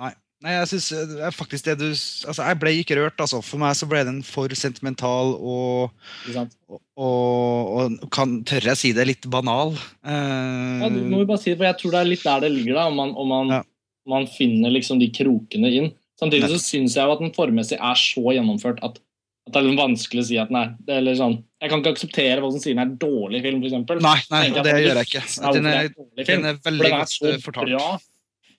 [0.00, 0.14] Nei.
[0.40, 3.42] Nei, jeg synes er faktisk det du altså Jeg ble ikke rørt, altså.
[3.44, 5.90] For meg så ble den for sentimental og
[6.30, 6.54] og,
[6.96, 9.74] og, og, kan, tør jeg si det, litt banal.
[10.00, 12.46] Uh, ja, du må jo bare si det, for jeg tror det er litt der
[12.46, 12.86] det ligger, da.
[12.88, 13.60] Om man, om man, ja.
[14.08, 15.92] man finner liksom de krokene inn.
[16.20, 19.68] Samtidig så syns jeg jo at den formessig er så gjennomført at, at det er
[19.68, 22.60] litt vanskelig å si at den er er sånn, Jeg kan ikke akseptere hva som
[22.60, 24.00] sier den er dårlig film, f.eks.
[24.04, 25.26] Nei, nei det, det gjør jeg ikke.
[25.56, 27.76] Den er, den er veldig godt fortalt.
[27.76, 27.98] Bra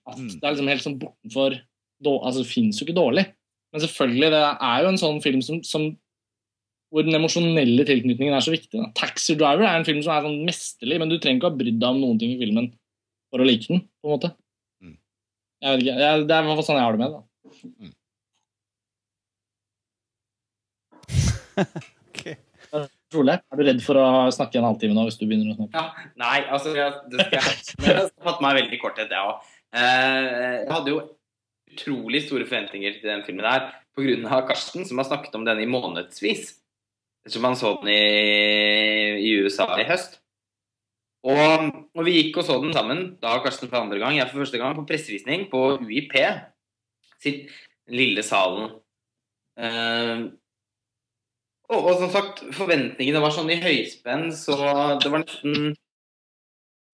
[0.10, 1.58] at det er liksom helt sånn bortenfor
[2.10, 3.26] altså, Det fins jo ikke dårlig.
[3.72, 5.88] Men selvfølgelig, det er jo en sånn film som, som
[6.92, 8.76] hvor den emosjonelle tilknytningen er så viktig.
[8.76, 8.90] Da.
[9.00, 11.60] Taxi Driver er en film som er sånn mesterlig, men du trenger ikke å ha
[11.62, 12.68] brydd deg om noen ting i filmen
[13.32, 13.86] for å like den.
[14.04, 14.34] på en måte.
[14.84, 14.98] Mm.
[15.64, 17.12] Jeg vet ikke, jeg, Det er i hvert fall sånn jeg har det med.
[17.16, 17.22] det.
[17.72, 17.94] Mm.
[22.12, 22.36] okay.
[22.72, 25.08] Er du redd for å snakke en halvtime nå?
[25.08, 25.80] hvis du begynner å snakke?
[25.80, 27.56] Ja, nei, altså, jeg, det skal jeg,
[27.88, 29.50] jeg har tatt meg veldig kort etter, jeg òg.
[29.72, 31.02] Eh, jeg hadde jo
[31.72, 34.42] utrolig store forventninger til den filmen her pga.
[34.48, 36.58] Karsten, som har snakket om den i månedsvis.
[37.22, 40.20] Ettersom han så den i, i USA i høst.
[41.22, 44.42] Og, og, vi gikk og så den sammen, da Karsten for andre gang, jeg for
[44.42, 46.16] første gang, på pressevisning på UiP.
[47.22, 47.52] Sitt
[47.92, 48.72] lille salen.
[49.62, 50.32] Uh,
[51.70, 54.58] og, og, som sagt, forventningene var sånn i høyspenn, så
[55.04, 55.76] det var nesten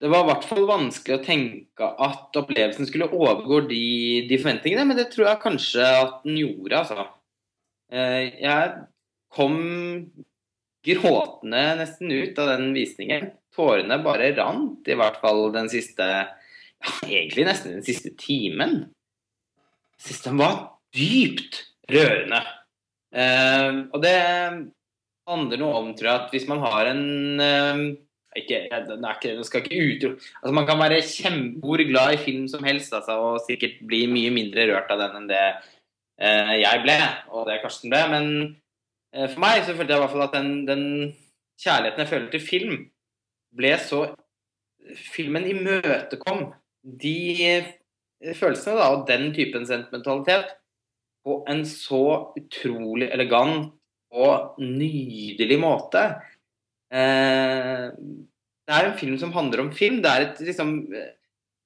[0.01, 3.85] det var i hvert fall vanskelig å tenke at opplevelsen skulle overgå de,
[4.29, 7.07] de, forventningene, men det tror jeg kanskje at den gjorde, altså.
[7.89, 8.75] Eh, jeg
[9.33, 9.57] kom
[10.87, 13.31] gråtende nesten ut av den visningen.
[13.57, 18.83] Tårene bare rant, i hvert fall den siste ja, Egentlig nesten den siste timen.
[19.97, 20.57] Jeg syns den var
[20.93, 22.43] dypt rørende.
[23.17, 24.17] Eh, og det
[25.27, 27.07] handler noe om, tror jeg, at hvis man har en
[27.41, 27.81] eh,
[28.41, 30.11] ikke, den, ikke, den skal ikke utro...
[30.41, 34.33] Altså, man kan være kjempor glad i film som helst altså, og sikkert bli mye
[34.35, 36.97] mindre rørt av den enn det eh, jeg ble,
[37.33, 38.03] og det Karsten ble.
[38.13, 38.29] Men
[39.15, 40.85] eh, for meg så følte jeg i hvert fall at den, den,
[41.57, 42.79] kjærligheten jeg føler til film,
[43.57, 44.05] ble så
[44.87, 46.45] Filmen imøtekom
[47.01, 47.65] de eh,
[48.37, 50.53] følelsene da, og den typen sentimentalitet
[51.27, 53.73] på en så utrolig elegant
[54.15, 56.03] og nydelig måte.
[56.93, 57.87] Eh,
[58.67, 60.01] det er en film som handler om film.
[60.03, 60.75] Det er et liksom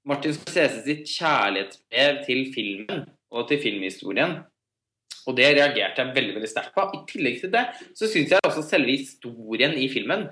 [0.07, 4.39] Martin Scorsese sitt kjærlighetsbrev til filmen og til filmhistorien.
[5.30, 6.88] Og det reagerte jeg veldig veldig sterkt på.
[6.97, 7.65] I tillegg til det
[7.97, 10.30] så syns jeg også selve historien i filmen,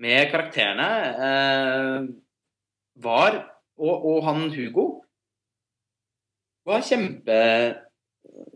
[0.00, 0.88] med karakterene,
[1.26, 2.06] eh,
[3.04, 3.34] var
[3.80, 4.84] og, og, han Hugo
[6.68, 7.36] var kjempe,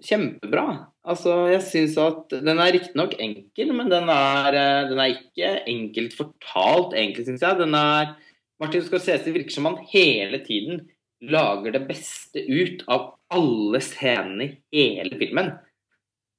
[0.05, 0.65] kjempebra.
[1.05, 5.51] Altså, jeg syns at Den er riktignok enkel, men den er, eh, den er, ikke
[5.69, 7.61] enkelt fortalt, egentlig, syns jeg.
[7.61, 8.15] Den er
[8.61, 10.87] Martin Scorsese virker som han hele tiden
[11.25, 15.53] lager det beste ut av alle scenene i hele filmen.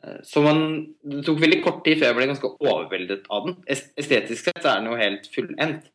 [0.04, 3.60] Eh, så man, Det tok veldig kort tid før jeg ble ganske overveldet av den.
[3.70, 5.92] Estetisk sett er den jo helt fullendt.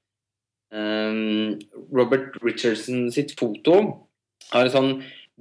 [0.70, 1.58] Um,
[1.90, 4.06] Robert Richardson sitt foto
[4.52, 4.92] har en sånn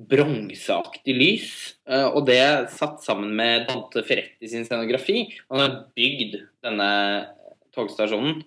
[0.08, 1.50] bronseaktig lys.
[1.90, 2.42] Eh, og det
[2.76, 5.28] satt sammen med Dante Ferretti sin scenografi.
[5.52, 6.90] Han har bygd denne
[7.76, 8.42] togstasjonen.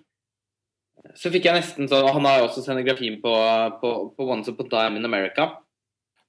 [1.19, 3.31] Så fikk jeg nesten sånn Han har jo også scenografien på,
[3.81, 5.49] på, på Once Upon a Time in America.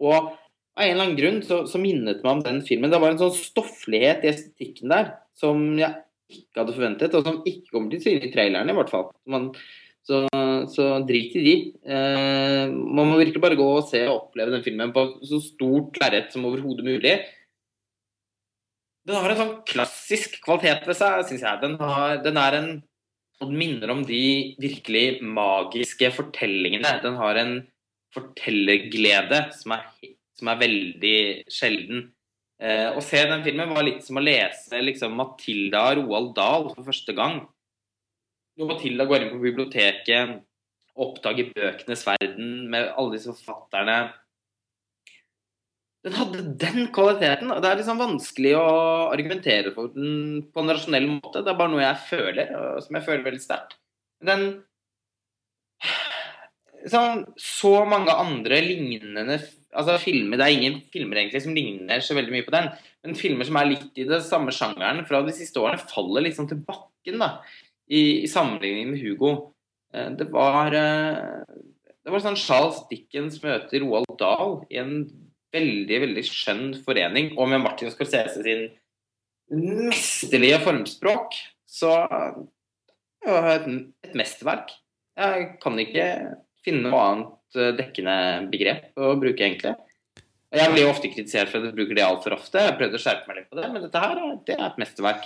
[0.02, 0.16] Og
[0.74, 2.90] av en eller annen grunn så, så minnet meg om den filmen.
[2.90, 5.94] Det var en sånn stofflighet i estetikken der som jeg
[6.34, 9.08] ikke hadde forventet, og som ikke kommer til syne i traileren i hvert fall.
[9.30, 9.50] Man,
[10.04, 10.24] så,
[10.68, 11.54] så drit i de.
[11.88, 15.96] Eh, man må virkelig bare gå og se og oppleve den filmen på så stort
[16.02, 17.14] lerret som overhodet mulig.
[19.04, 21.60] Den har en sånn klassisk kvalitet ved seg, syns jeg.
[21.64, 22.68] Den, har, den, er en
[23.42, 26.98] den minner om de virkelig magiske fortellingene.
[27.02, 27.54] Den har en
[28.14, 29.88] fortellerglede som er,
[30.38, 31.18] som er veldig
[31.52, 32.06] sjelden.
[32.62, 36.86] Eh, å se den filmen var litt som å lese liksom, Matilda Roald Dahl for
[36.86, 37.42] første gang.
[38.54, 40.34] Når Matilda går inn på biblioteket,
[40.94, 43.96] oppdager bøkenes verden med alle disse forfatterne
[46.04, 47.50] Den hadde den kvaliteten.
[47.64, 48.68] Det er liksom vanskelig å
[49.08, 51.40] argumentere for den på en rasjonell måte.
[51.40, 52.52] Det er bare noe jeg føler,
[52.84, 53.78] som jeg føler veldig sterkt.
[54.24, 54.44] Den
[56.92, 59.40] sånn, Så mange andre lignende
[59.74, 62.68] altså filmer, Det er ingen filmer egentlig som ligner så veldig mye på den,
[63.02, 66.46] men filmer som er litt i det samme sjangeren fra de siste årene, faller liksom
[66.48, 67.18] til bakken.
[67.18, 67.40] da
[67.90, 69.32] i, i sammenligning med Hugo.
[69.94, 71.44] Eh, Det var eh,
[72.04, 74.96] Det var sånn Charles Dickens møter Roald Dahl i en
[75.54, 77.32] veldig, veldig skjønn forening.
[77.38, 78.66] Og med Martin Scorsese sin
[79.54, 81.36] mesterlige formspråk,
[81.68, 81.92] så
[83.24, 83.66] det var et,
[84.08, 84.72] et mesterverk.
[85.16, 86.06] Jeg kan ikke
[86.64, 88.16] finne noe annet eh, dekkende
[88.52, 89.74] begrep å bruke, egentlig.
[90.54, 92.60] Jeg blir jo ofte kritisert for at jeg bruker det altfor ofte.
[92.60, 94.66] Jeg har prøvd å skjerpe meg litt på det, men dette her er- det er
[94.68, 95.24] et mesterverk.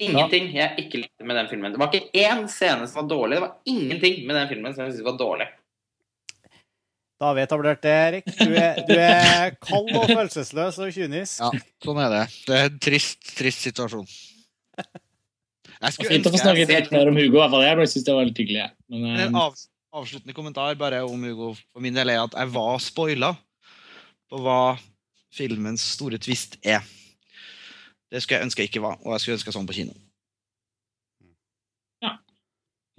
[0.00, 1.74] Ingenting jeg ikke likte med den filmen.
[1.74, 3.36] Det var ikke én scene som var dårlig.
[3.36, 5.48] Det var ingenting med den filmen som jeg syntes var dårlig.
[7.20, 8.30] Da har vi etablert det, Erik.
[8.32, 11.42] Du er, du er kald og følelsesløs og kynisk.
[11.42, 11.50] Ja,
[11.84, 12.22] sånn er det.
[12.48, 14.06] Det er en trist, trist situasjon.
[15.80, 17.36] Jeg skulle fint å få snakket snakke litt mer om Hugo.
[17.36, 17.66] i hvert fall.
[17.66, 18.64] Jeg bare synes det var litt hyggelig.
[18.88, 19.60] Men, Men eh, En av,
[20.00, 23.34] avsluttende kommentar bare om Hugo for min del er at jeg var spoila
[24.30, 24.58] på hva
[25.34, 26.80] filmens store twist er.
[28.10, 29.94] Det skulle jeg ønske jeg ikke var, og jeg skulle ønske sånn på kino.
[32.00, 32.16] Ja.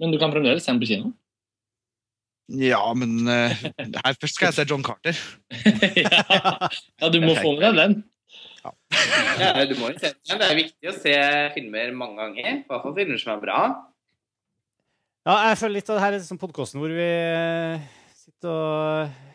[0.00, 1.12] men du kan fremdeles se den på kino.
[2.52, 5.16] Ja, men uh, her først skal jeg se John Carter.
[5.96, 6.22] ja.
[7.00, 7.94] ja, du må få med deg den.
[8.62, 10.38] Ja, du må jo se den.
[10.40, 11.16] Det er viktig å se
[11.56, 12.50] filmer mange ganger.
[12.60, 13.62] I hvert fall filmer som er bra.
[15.22, 17.84] Ja, jeg føler litt av det her er sånn podkasten hvor vi eh,
[18.18, 19.31] sitter og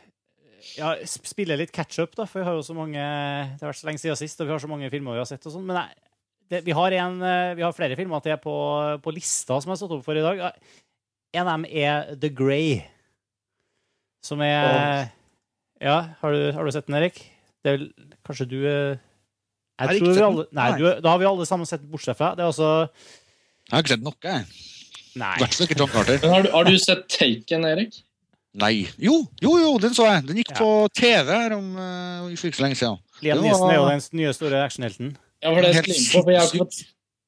[0.78, 3.80] ja, sp- spiller litt catch-up, da, for vi har jo så mange Det har vært
[3.82, 5.66] så lenge siden sist, og vi har så mange filmer vi har sett og sånn.
[5.68, 5.90] Men nei,
[6.52, 8.54] det, vi, har en, eh, vi har flere filmer til på,
[9.04, 10.44] på lista som jeg har stått opp for i dag.
[11.36, 12.78] En av dem er The Grey,
[14.24, 15.10] som er
[15.84, 17.20] Ja, har du, har du sett den, Erik?
[17.64, 17.90] Det er vel
[18.26, 18.96] kanskje du eh,
[19.82, 20.56] Har Jeg ikke tror vi sett alle den.
[20.58, 20.80] Nei, Nei.
[20.80, 22.32] du, da har vi alle sammen sett bortsett fra.
[22.38, 24.18] Det er også Jeg har ikke sett noe.
[24.24, 24.48] jeg.
[25.18, 25.36] Nei.
[26.24, 28.00] Har du, har du sett Taken, Erik?
[28.58, 28.88] Nei.
[28.97, 30.26] Jo, jo, jo, den så jeg.
[30.28, 30.58] Den gikk Ja.
[30.60, 32.99] på TV her om, uh, for ikke så lenge siden.
[33.22, 35.12] Liam Neeson er jo den nye store actionhelten.
[35.43, 36.80] Ja, for det er på, for jeg har fått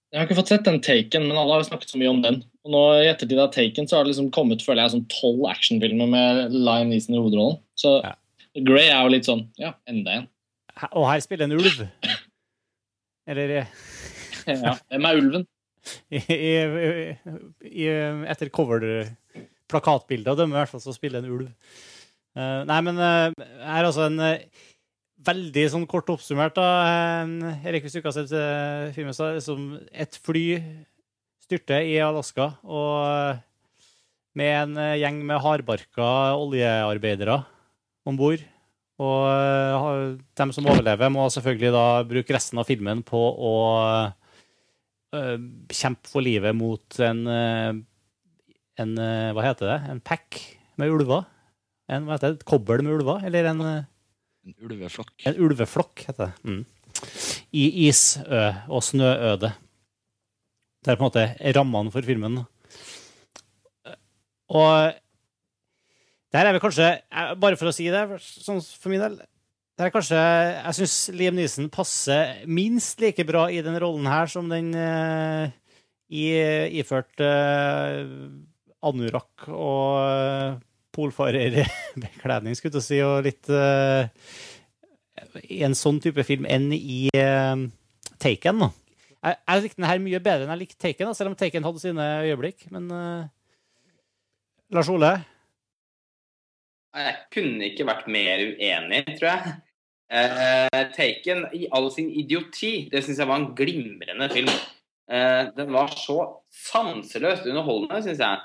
[0.09, 2.21] jeg har ikke fått sett den Taken, men alle har jo snakket så mye om
[2.23, 2.39] den.
[2.65, 5.43] Og nå I ettertid av Taken så har det liksom kommet føler jeg, sånn tolv
[5.51, 7.59] actionfilmer med Liam Neeson i hovedrollen.
[7.77, 8.15] Så Ja.
[8.65, 10.27] Grey er jo litt sånn Ja, enda en.
[10.97, 11.85] Og her spiller en ulv.
[13.29, 13.65] Eller eh,
[14.49, 14.73] Ja.
[14.89, 15.45] Hvem er ulven?
[16.11, 17.17] i, i,
[17.69, 17.85] i,
[18.29, 18.49] etter
[19.69, 21.47] cover-plakatbildet å dømme, i hvert fall, så spiller en ulv.
[22.37, 24.65] Uh, nei, men uh, er altså en uh,
[25.25, 27.25] veldig sånn kort oppsummert, da.
[27.25, 30.45] uh, Erik, hvis du ikke har sett uh, filmen, så er det som et fly
[31.45, 33.39] styrter i Alaska, og
[34.37, 36.05] med en gjeng med hardbarka
[36.37, 37.41] oljearbeidere
[38.07, 38.43] om bord.
[38.99, 43.53] Og dem som overlever, må selvfølgelig da bruke resten av filmen på å
[45.73, 47.23] kjempe for livet mot en,
[48.79, 49.77] en eh, Hva heter det?
[49.91, 50.39] En pack
[50.79, 51.25] med ulver?
[51.89, 52.41] En, hva heter det?
[52.41, 53.25] Et kobbel med ulver?
[53.27, 53.87] Eller en, eh,
[54.47, 55.13] En ulveflokk.
[55.25, 56.33] en ulveflokk, heter det.
[56.43, 56.63] Mm.
[57.55, 59.51] I isø og snøøde.
[60.83, 62.39] Det er på en måte rammene for filmen.
[64.49, 64.93] Og
[66.29, 69.19] det her er vel kanskje, eh, bare for å si det, sånn for min del
[69.79, 74.27] det er kanskje, Jeg syns Liam Neeson passer minst like bra i den rollen her
[74.27, 75.47] som den uh,
[76.11, 76.25] i,
[76.81, 78.01] iført eh,
[78.85, 80.59] anorakk og eh,
[80.95, 84.07] polfarerbekledning, skulle jeg si, og litt uh,
[85.59, 87.67] en sånn type film enn i uh,
[88.19, 88.63] Taken.
[88.63, 88.69] Da.
[89.19, 91.67] Jeg, jeg likte den her mye bedre enn jeg likte Taken, da, selv om Taken
[91.67, 92.67] hadde sine øyeblikk.
[92.73, 93.27] Men uh,
[94.75, 95.13] Lars Ole?
[96.97, 99.57] Jeg kunne ikke vært mer uenig, tror jeg.
[100.95, 104.49] Taken i all sin idioti, det syns jeg var en glimrende film.
[105.53, 106.15] Den var så
[106.49, 108.39] sanseløst underholdende, syns jeg.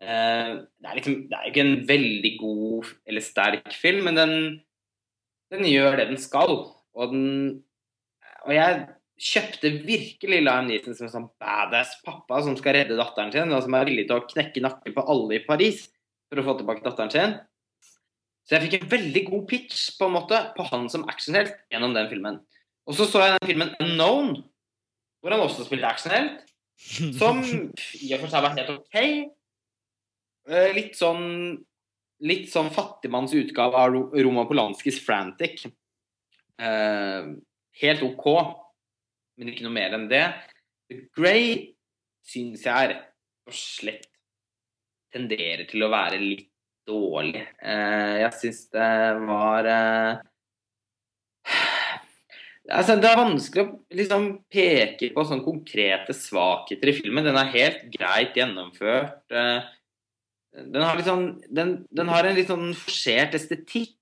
[0.00, 4.32] Eh, det er liksom Det er ikke en veldig god eller sterk film, men den,
[5.52, 6.56] den gjør det den skal.
[6.96, 7.62] Og den
[8.46, 8.86] Og jeg
[9.20, 13.60] kjøpte virkelig Liam Neeson som en sånn badass pappa som skal redde datteren sin, og
[13.60, 15.90] som er villig til å knekke nakken på alle i Paris
[16.30, 17.34] for å få tilbake datteren sin.
[18.48, 21.92] Så jeg fikk en veldig god pitch på en måte på han som actionhelt gjennom
[21.94, 22.40] den filmen.
[22.88, 24.32] Og så så jeg den filmen Unknown,
[25.20, 26.40] hvor han også spilte actionhelt.
[27.20, 27.44] Som
[28.06, 28.96] i og for seg var helt OK.
[30.48, 31.58] Eh, Litt sånn
[32.20, 35.62] Litt sånn fattigmanns utgave av Ro- Roman Polanskis Frantic.
[36.60, 37.30] Eh,
[37.80, 38.26] helt OK,
[39.40, 40.26] men ikke noe mer enn det.
[41.16, 41.70] Grey
[42.28, 43.06] syns jeg rett
[43.48, 44.04] og slett
[45.14, 46.50] tenderer til å være litt
[46.86, 47.40] dårlig.
[47.64, 48.90] Eh, jeg syns det
[49.24, 50.20] var eh,
[52.70, 57.24] Altså, det er vanskelig å liksom peke på sånne konkrete svakheter i filmen.
[57.26, 59.24] Den er helt greit gjennomført.
[59.32, 59.64] eh,
[60.50, 63.96] Den har, sånn, den, den har en litt sånn forsert estetikk.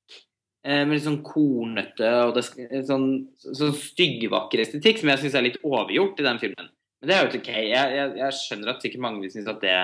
[0.65, 2.45] eh, Med litt sånn kornete og det,
[2.89, 6.71] sånn, sånn styggvakker estetikk som jeg syns er litt overgjort i den filmen.
[6.99, 7.55] Men det er jo ikke ok.
[7.69, 9.79] Jeg, jeg, jeg skjønner at sikkert mange vil synes at det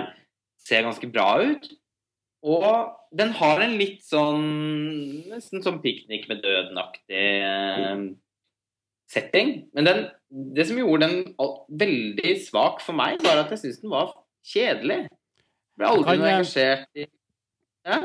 [0.64, 1.68] ser ganske bra ut.
[2.44, 2.70] Og
[3.16, 4.42] den har en litt sånn
[5.30, 8.02] Nesten sånn piknik med døden-aktig eh,
[9.12, 9.52] setting.
[9.76, 10.02] Men den,
[10.56, 11.36] det som gjorde den
[11.84, 14.12] veldig svak for meg, var at jeg syns den var
[14.48, 15.04] kjedelig.
[15.78, 17.06] Ble aldri Kan noe engasjert i
[17.84, 17.98] ja?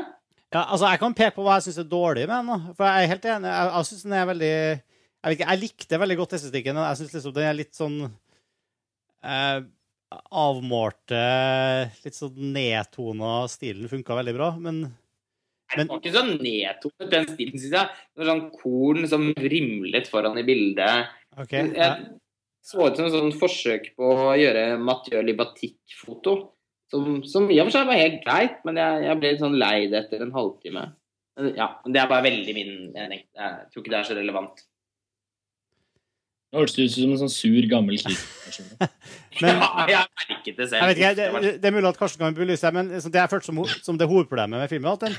[0.50, 2.70] Ja, altså, jeg kan peke på hva jeg syns er dårlig med den.
[2.74, 3.50] For jeg er helt enig.
[3.54, 6.80] Jeg, jeg synes den er veldig Jeg ikke, jeg likte veldig godt estetikken.
[6.82, 7.98] Jeg syns liksom den er litt sånn
[9.22, 9.60] eh,
[10.42, 11.20] avmålte,
[12.02, 14.50] litt sånn nedtona stilen funka veldig bra.
[14.58, 14.82] Men
[15.70, 17.98] Det var ikke så nedtonet, den stilen, syns jeg.
[18.10, 21.12] Det var sånn korn som rimlet foran i bildet.
[21.38, 21.54] OK.
[21.54, 21.92] Ja.
[21.94, 22.16] Jeg
[22.66, 26.40] så ut som et sånt forsøk på å gjøre Mathieu Libatic-foto.
[26.90, 29.58] Som, som i og for seg var helt greit, men jeg, jeg ble litt sånn
[29.60, 30.88] lei det etter en halvtime.
[31.56, 33.22] Ja, Det er bare veldig min mening.
[33.36, 34.64] Jeg tror ikke det er så relevant.
[36.50, 38.72] Det hørtes ut som en sånn sur, gammel krigsperson.
[39.42, 40.90] Men- ja, jeg merket det selv.
[40.90, 43.46] Ikke, Det det, er mulig at Karsten kan belyse det, men liksom det er følte
[43.46, 45.14] som, som det hovedproblemet med filmen, at den,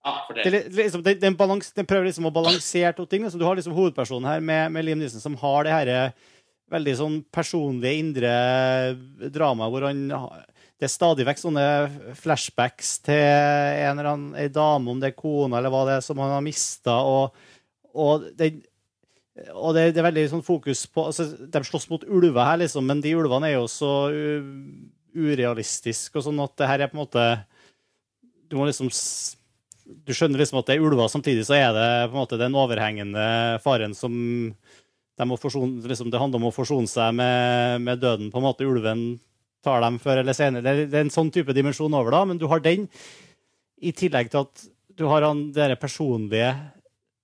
[0.00, 3.26] Ja, det, liksom, den, den, balans, den prøver liksom å balansere to ting.
[3.26, 6.14] Liksom, du har liksom hovedpersonen her med, med Liam Neeson som har det her
[6.70, 8.32] veldig sånn personlige indre
[9.32, 11.64] drama hvor han Det er stadig vekk sånne
[12.16, 16.04] flashbacks til en eller annen ei dame, om det er kona eller hva det er,
[16.06, 17.34] som han har mista, og,
[17.92, 18.54] og det
[19.54, 22.86] og det, det er veldig sånn fokus på altså, De slåss mot ulver her, liksom,
[22.88, 23.92] men de ulvene er jo så
[25.16, 27.26] urealistiske og sånn at det her er på en måte
[28.50, 32.14] Du må liksom Du skjønner liksom at det er ulver, samtidig så er det på
[32.14, 33.24] en måte den overhengende
[33.64, 34.14] faren som
[35.20, 38.30] de må forsone, liksom, Det handler om å forsone seg med, med døden.
[38.32, 39.04] på en måte Ulven
[39.64, 40.64] tar dem før eller senere.
[40.64, 42.86] Det er, det er en sånn type dimensjon over da, men du har den
[43.80, 44.64] i tillegg til at
[44.96, 46.48] du har han de personlige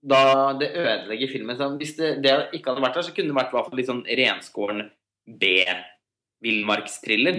[0.03, 1.57] da det ødelegger filmen.
[1.57, 3.79] Så hvis det, det ikke hadde vært der, så kunne det vært i hvert fall
[3.79, 4.81] litt sånn renskåren
[5.41, 7.35] B-villmarkstriller.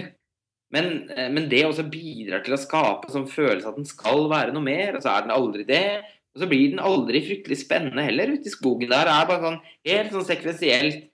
[0.73, 4.25] Men, eh, men det også bidrar til å skape en sånn følelse at den skal
[4.31, 5.87] være noe mer, og så er den aldri det.
[6.35, 9.07] Og så blir den aldri fryktelig spennende heller ute i skogen der.
[9.07, 11.05] Det er bare sånn helt sånn sekvensielt.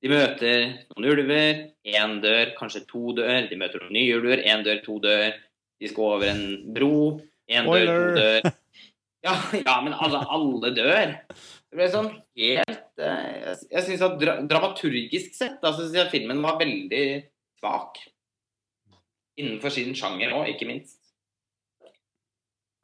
[0.00, 3.48] De møter noen ulver, én dør, kanskje to dør.
[3.50, 5.34] De møter noen nye ulver, én dør, to dør.
[5.80, 6.44] De skal over en
[6.76, 6.96] bro,
[7.48, 8.54] én dør, to dør.
[9.20, 11.10] Ja, ja men alle, alle dør.
[11.70, 12.08] Det ble sånn
[12.40, 17.04] helt eh, Jeg, jeg syns at dramaturgisk sett da synes jeg filmen var veldig
[17.60, 18.00] svak.
[19.40, 20.98] Innenfor sin sjanger òg, ikke minst.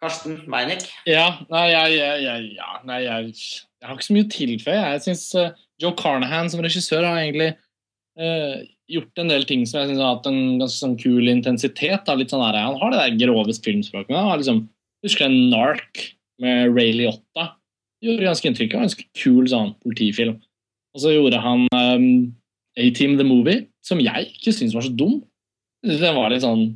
[0.03, 0.85] Karsten Meinick.
[1.09, 3.31] Ja, nei, jeg, jeg, ja, nei, jeg,
[3.81, 4.81] jeg har ikke så mye å tilføye.
[4.93, 5.25] Jeg syns
[5.83, 7.55] Joe Carnahan som regissør har egentlig
[8.21, 12.05] uh, gjort en del ting som jeg synes har hatt en ganske sånn kul intensitet.
[12.07, 12.17] Da.
[12.17, 14.15] Litt sånn der, han har det der grove filmspråket.
[14.15, 14.65] Han har liksom,
[15.07, 16.03] husker du Nark
[16.43, 17.51] med Ray Liotta?
[18.05, 18.73] Gjorde ganske inntrykk.
[18.73, 20.37] Det en ganske kul sånn politifilm.
[20.97, 22.11] Og så gjorde han um,
[22.81, 25.19] A-Team The Movie, som jeg ikke syns var så dum.
[25.87, 26.69] Jeg var litt sånn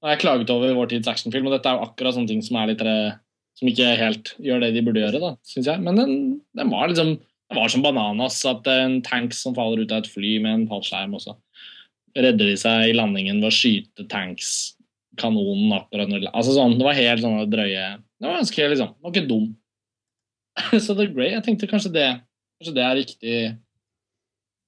[0.00, 2.70] jeg klaget over vår tids actionfilm, og dette er jo akkurat sånne ting som er
[2.70, 3.18] litt eh,
[3.58, 5.82] som ikke helt gjør det de burde gjøre, da, syns jeg.
[5.84, 6.14] Men den,
[6.56, 7.18] den var liksom
[7.50, 8.38] det var som bananas.
[8.46, 11.36] At en tank som faller ut av et fly med en fallskjerm, også.
[12.16, 16.98] redder de seg i landingen ved å skyte tankskanonen akkurat når Altså sånn, Det var
[16.98, 17.84] helt sånne drøye
[18.18, 19.44] Det var ganske liksom Det var ikke dum.
[20.84, 22.08] så The Grey, jeg tenkte kanskje det
[22.58, 23.36] Kanskje det er riktig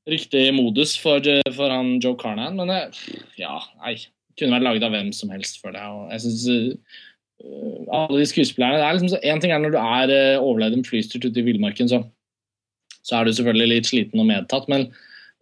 [0.09, 1.22] riktig modus for,
[1.55, 3.96] for han Joe Carnan, men jeg, ja, nei.
[4.40, 5.92] Kunne vært laget av hvem som helst, føler jeg.
[5.92, 6.76] Og jeg synes,
[7.44, 10.44] uh, alle de skuespillerne det er liksom så, En ting er når du er uh,
[10.44, 12.00] overlevd en flystyrt ute i villmarken, så,
[13.05, 14.88] så er du selvfølgelig litt sliten og medtatt, men,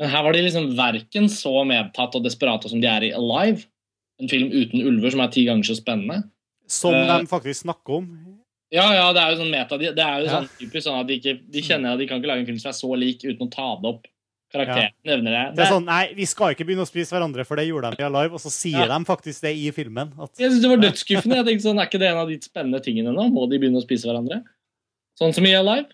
[0.00, 3.68] men her var de liksom verken så medtatt og desperate som de er i Alive,
[4.20, 6.24] en film uten ulver som er ti ganger så spennende.
[6.70, 8.10] Som uh, de faktisk snakker om.
[8.74, 9.78] Ja, ja, det er jo sånn meta.
[9.78, 10.40] Det er jo Ja.
[10.40, 12.58] sånn typisk sånn at de, ikke, de kjenner at de kan ikke lage en film
[12.62, 14.09] som er så lik uten å ta det opp
[14.50, 15.42] Karakteren nevner det.
[15.56, 18.02] Det er sånn, nei, vi skal ikke begynne å spise hverandre, for det gjorde de
[18.02, 18.98] i Alive, og så sier Ja.
[18.98, 20.10] de faktisk det i filmen.
[20.18, 21.36] At, Jeg synes det var dødsskuffende.
[21.38, 23.28] Jeg tenkte sånn, Er ikke det en av de spennende tingene nå?
[23.30, 24.42] Må de begynne å spise hverandre?
[25.20, 25.86] Sånn som i Alive.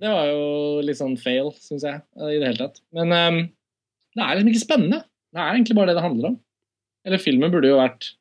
[0.00, 2.00] Det var jo litt sånn fail, syns jeg.
[2.16, 2.80] i det hele tatt.
[2.94, 3.38] Men um,
[4.16, 5.04] det er liksom ikke spennende.
[5.34, 6.40] Det er egentlig bare det det handler om.
[7.04, 8.12] Eller filmen burde jo vært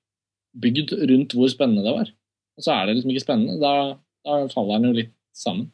[0.58, 2.12] bygd rundt hvor spennende det var.
[2.58, 3.60] Og så er det liksom ikke spennende.
[3.62, 3.74] Da,
[4.26, 5.72] da faller den jo litt sammen.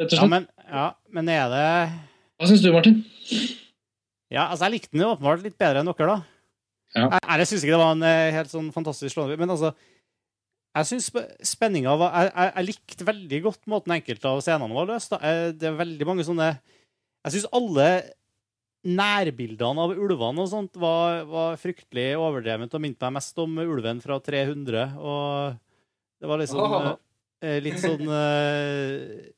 [0.00, 0.30] Rett og ja, slett.
[0.32, 1.66] men, ja, men er det
[2.36, 3.02] Hva syns du, Martin?
[4.32, 6.16] Ja, altså, jeg likte den jo åpenbart litt bedre enn dere, da.
[6.96, 7.06] Ja.
[7.12, 9.72] Jeg, jeg syns ikke det var en eh, helt sånn fantastisk slående Men altså,
[10.76, 11.08] jeg syns
[11.46, 15.14] spenninga var jeg, jeg, jeg likte veldig godt måten enkelte av scenene var løst.
[15.16, 17.88] Eh, Det er veldig mange sånne Jeg syns alle
[18.86, 24.02] nærbildene av ulvene og sånt var, var fryktelig overdrevet og minte meg mest om ulven
[24.04, 24.84] fra 300.
[25.00, 25.56] Og
[26.22, 26.92] det var liksom oh.
[27.42, 29.32] eh, litt sånn eh,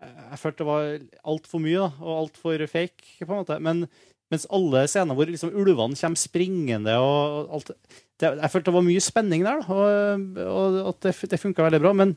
[0.00, 0.92] Jeg følte det var
[1.32, 3.58] altfor mye, da, og altfor fake, på en måte.
[3.62, 3.84] Men
[4.30, 7.78] mens alle scener hvor liksom ulvene kommer springende og alt det,
[8.20, 11.82] Jeg følte det var mye spenning der, da, og, og at det, det funka veldig
[11.82, 11.92] bra.
[11.96, 12.14] Men,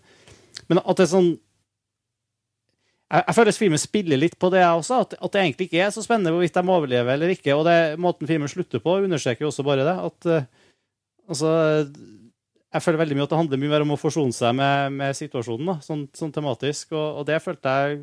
[0.70, 1.34] men at det er sånn
[3.14, 5.00] jeg, jeg føler filmen spiller litt på det, jeg også.
[5.06, 7.54] At, at det egentlig ikke er så spennende hvorvidt de overlever eller ikke.
[7.54, 9.96] Og det, måten filmen slutter på, understreker jo også bare det.
[10.08, 10.48] At eh,
[11.30, 11.52] altså
[12.74, 15.16] Jeg føler veldig mye at det handler mye mer om å forsone seg med, med
[15.18, 16.92] situasjonen, da, sånn, sånn tematisk.
[16.98, 18.00] Og, og det følte jeg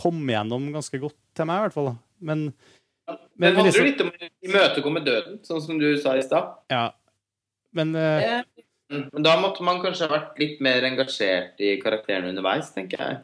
[0.00, 1.90] kom igjennom ganske godt til meg, i hvert fall.
[1.90, 1.96] da.
[2.30, 2.46] Men,
[3.10, 6.54] Men men handler liksom- litt om å imøtekomme døden, sånn som du sa i stad.
[6.72, 6.86] ja.
[7.72, 8.42] Men eh,
[8.90, 12.98] Eh, Men da måtte man kanskje ha vært litt mer engasjert i karakterene underveis, tenker
[12.98, 13.20] jeg.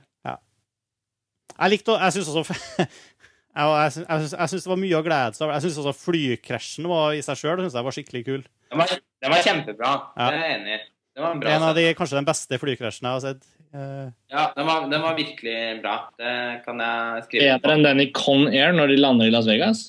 [1.59, 2.55] Jeg likte Jeg synes også
[3.57, 5.55] jeg, jeg, syns- jeg, jeg syns det var mye å glede seg over.
[5.57, 8.45] Jeg syns også flykrasjen var i seg sjøl var skikkelig kul.
[8.71, 8.93] Den var,
[9.25, 9.93] den var kjempebra.
[10.17, 10.29] Ja.
[10.29, 10.81] Det er jeg enig i.
[11.17, 13.45] Det var en bra En av de, kanskje den beste flykrasjen jeg har sett.
[13.73, 14.09] Uh...
[14.33, 15.95] Ja, den var, den var virkelig bra.
[16.21, 16.33] Det
[16.67, 19.87] kan jeg skrive Bedre enn den i Con Air når de lander i Las Vegas?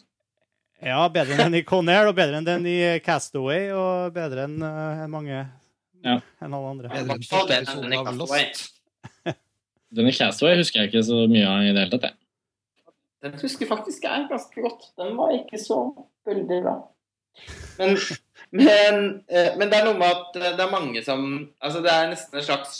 [0.84, 4.46] ja, bedre enn den i Con Air, og bedre enn den i Castaway, og bedre
[4.48, 5.34] enn uh, mange
[6.06, 6.20] Ja.
[6.40, 6.92] enn alle andre.
[6.94, 7.18] Bedre
[7.64, 8.48] enn den i Castaway.
[9.98, 12.10] Den i Castaway husker jeg ikke så mye av i det hele tatt.
[12.12, 12.18] jeg.
[13.24, 14.92] Den husker faktisk jeg ganske godt.
[15.00, 15.80] Den var ikke så
[16.28, 16.76] veldig bra.
[17.80, 17.98] Men,
[18.60, 21.28] men, eh, men det er noe med at eh, det er mange som
[21.62, 22.80] Altså, det er nesten en slags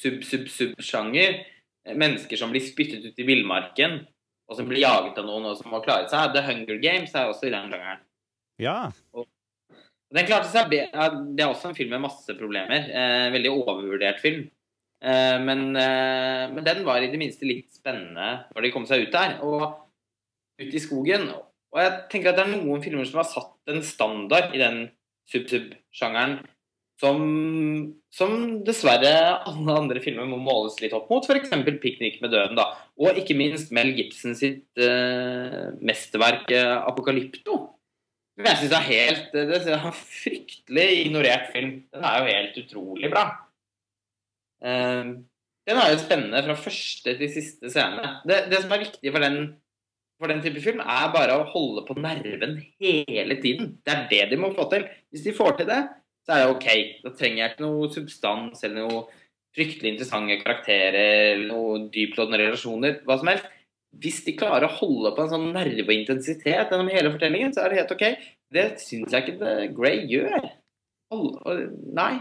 [0.00, 1.40] sub-sub-sub-sjanger.
[1.86, 4.00] Eh, Mennesker som blir spyttet ut i villmarken,
[4.48, 6.32] og som blir jaget av noen, og som må klare seg.
[6.34, 8.04] The Hunger Games er også i den sjangeren.
[8.58, 8.78] Ja.
[10.08, 12.88] Den klarte seg Det er også en film med masse problemer.
[12.88, 14.46] Eh, veldig overvurdert film.
[14.98, 19.06] Eh, men, eh, men den var i det minste litt spennende når de kom seg
[19.06, 19.38] ut der.
[19.46, 19.62] Og
[20.58, 21.30] ut i skogen.
[21.74, 24.86] Og jeg tenker at det er noen filmer som har satt en standard i den
[25.28, 26.40] sub-sub-sjangeren
[26.98, 27.18] som,
[28.10, 28.32] som
[28.66, 29.12] dessverre
[29.46, 31.22] alle andre filmer må måles litt opp mot.
[31.22, 31.52] F.eks.
[31.52, 32.58] 'Piknik med døden'.
[32.58, 32.72] da.
[32.98, 37.58] Og ikke minst Mel Gibson sitt uh, mesterverk 'Apokalypto'.
[38.38, 41.84] Men jeg syns er helt det er en fryktelig ignorert film.
[41.94, 43.24] Den er jo helt utrolig bra.
[44.64, 45.12] Eh,
[45.68, 48.14] den er jo spennende fra første til siste scene.
[48.28, 49.38] Det, det som er viktig for den,
[50.16, 53.74] for den type film, er bare å holde på nerven hele tiden.
[53.84, 54.86] Det er det de må få til.
[55.12, 55.82] Hvis de får til det,
[56.24, 56.68] så er det OK.
[57.04, 59.04] Da trenger jeg ikke noe substans eller noe
[59.56, 62.98] fryktelig interessante karakterer eller noe dyptloddende relasjoner.
[63.04, 63.54] Hva som helst.
[63.98, 67.78] Hvis de klarer å holde på en sånn nerveintensitet gjennom hele fortellingen, så er det
[67.80, 68.04] helt OK.
[68.52, 70.50] Det syns jeg ikke The Grey gjør.
[71.96, 72.12] Nei.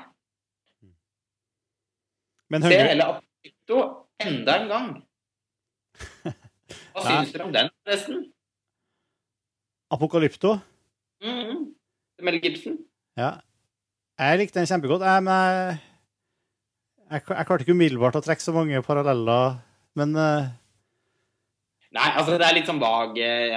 [2.50, 3.80] Men Se hele Apollo
[4.24, 4.90] enda en gang.
[6.94, 8.24] Hva syns dere om den, forresten?
[9.94, 10.58] Apokalypto?
[11.24, 11.66] Mhm.
[12.26, 12.80] Mel Gibson?
[13.18, 13.38] Ja.
[14.18, 15.04] Jeg likte den kjempegodt.
[15.06, 15.76] Jeg, men jeg,
[17.12, 19.60] jeg, jeg klarte ikke umiddelbart å trekke så mange paralleller,
[19.98, 20.48] men uh...
[21.98, 23.54] Nei, altså det er litt sånn vag eh,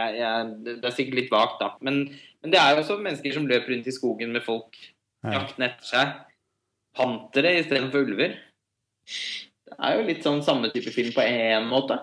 [0.63, 1.73] Det er sikkert litt vagt, da.
[1.85, 2.05] Men,
[2.41, 4.79] men det er jo også mennesker som løper rundt i skogen med folk
[5.25, 5.35] Ja.
[5.35, 6.13] jaktende etter seg.
[6.97, 8.37] Pantere istedenfor ulver.
[9.71, 11.99] Det er jo litt sånn samme type film på én måte.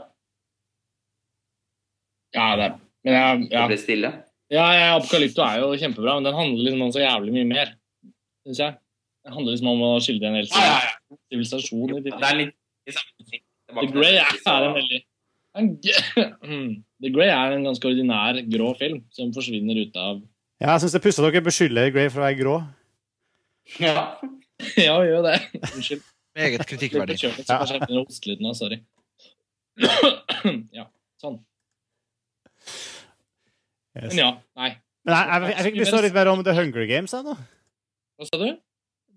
[2.36, 2.76] Ja, det er
[3.08, 3.66] Men jeg, Det ja.
[3.70, 4.12] ble stille.
[4.51, 7.74] ja, ja, Apokalypto er jo kjempebra, men den handler liksom om så jævlig mye mer,
[8.45, 8.78] syns jeg.
[9.28, 11.20] Den handler liksom om å skildre en hel Ja, ja, ja.
[11.28, 12.55] Det er litt
[12.88, 13.41] i.
[13.68, 15.03] Det var The Grey er, er en veldig
[16.47, 16.84] Mm.
[17.01, 20.20] The Grey er en ganske ordinær grå film som forsvinner ut av
[20.58, 22.58] ja, jeg syns det er pussig at dere beskylder Grey for å være grå.
[23.84, 24.10] Ja.
[24.74, 25.36] Ja, gjør det.
[25.70, 26.01] Unnskyld.
[26.38, 27.18] Meget kritikkverdig.
[27.20, 28.82] Sorry.
[30.78, 30.86] Ja,
[31.22, 31.40] sånn.
[33.98, 34.12] Yes.
[34.14, 34.30] Men ja,
[34.60, 34.70] nei.
[35.08, 37.14] Men jeg, jeg, jeg fikk lyst til å litt mer om The Hunger Games.
[37.16, 37.34] Jeg, nå.
[38.18, 38.48] Hva sa du?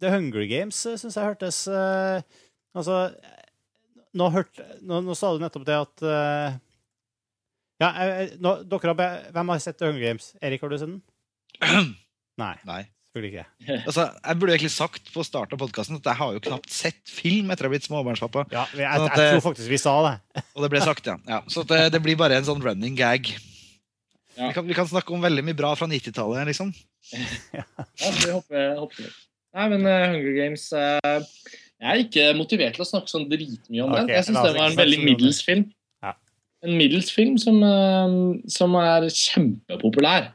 [0.01, 2.21] The Hunger Games syns jeg hørtes uh,
[2.79, 2.97] Altså,
[4.16, 6.55] nå, hørt, nå, nå sa du nettopp det at uh,
[7.83, 10.31] Ja, jeg- jeg- nå, dere har, be- hvem har sett The Hunger Games?
[10.41, 11.03] Erik, har du sett den?
[12.41, 12.81] Nei, Nei.
[13.11, 13.46] Selvfølgelig ikke.
[13.88, 17.00] Altså, jeg burde egentlig sagt på starten av podkasten at jeg har jo knapt sett
[17.11, 18.44] film etter jeg har blitt småbarnspappa.
[18.54, 20.14] Ja, jeg, jeg, Sånn at, jeg tror faktisk vi sa det.
[20.54, 21.16] Og det ble sagt, ja.
[21.28, 23.32] ja så det, det blir bare en sånn running gag.
[24.36, 24.46] Ja.
[24.46, 26.70] Vi, kan, vi kan snakke om veldig mye bra fra 90-tallet, liksom.
[27.58, 27.64] Ja,
[27.98, 29.11] vi hopper, hopper.
[29.56, 31.22] Nei, men uh, Hunger Games uh,
[31.80, 34.12] Jeg er ikke motivert til å snakke sånn dritmye om okay, den.
[34.14, 35.64] Jeg syns det var en veldig middels film.
[36.04, 36.12] Ja.
[36.62, 40.30] En middels film som, uh, som er kjempepopulær.